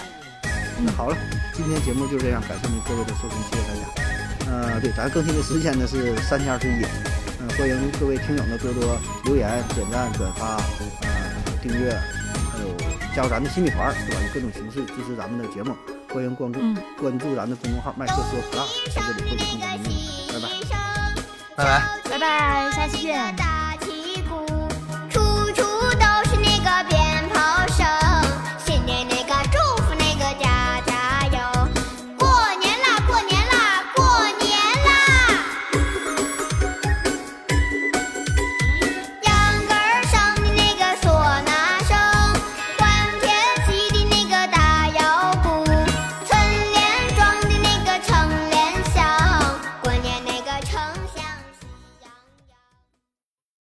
[0.84, 1.18] 那好了，
[1.53, 4.51] 今天节目就这样，感谢您各位的收听，谢谢大家。
[4.51, 6.86] 呃，对，咱更新的时间呢是三天二十一，
[7.39, 11.11] 嗯、欢迎各位听友呢多多留言、点赞、转发、呃
[11.62, 11.91] 订阅，
[12.51, 12.76] 还有
[13.16, 14.22] 加入咱的新米团儿，对吧？
[14.26, 15.76] 以各种形式支持咱们的节目，
[16.14, 20.01] 欢迎关注、嗯关注咱的公众号麦克说 plus，在这里获取更多的内容。
[20.34, 20.47] 拜拜。
[21.55, 22.09] 拜拜。
[22.09, 23.36] 拜拜，下期见。
[23.36, 23.45] 大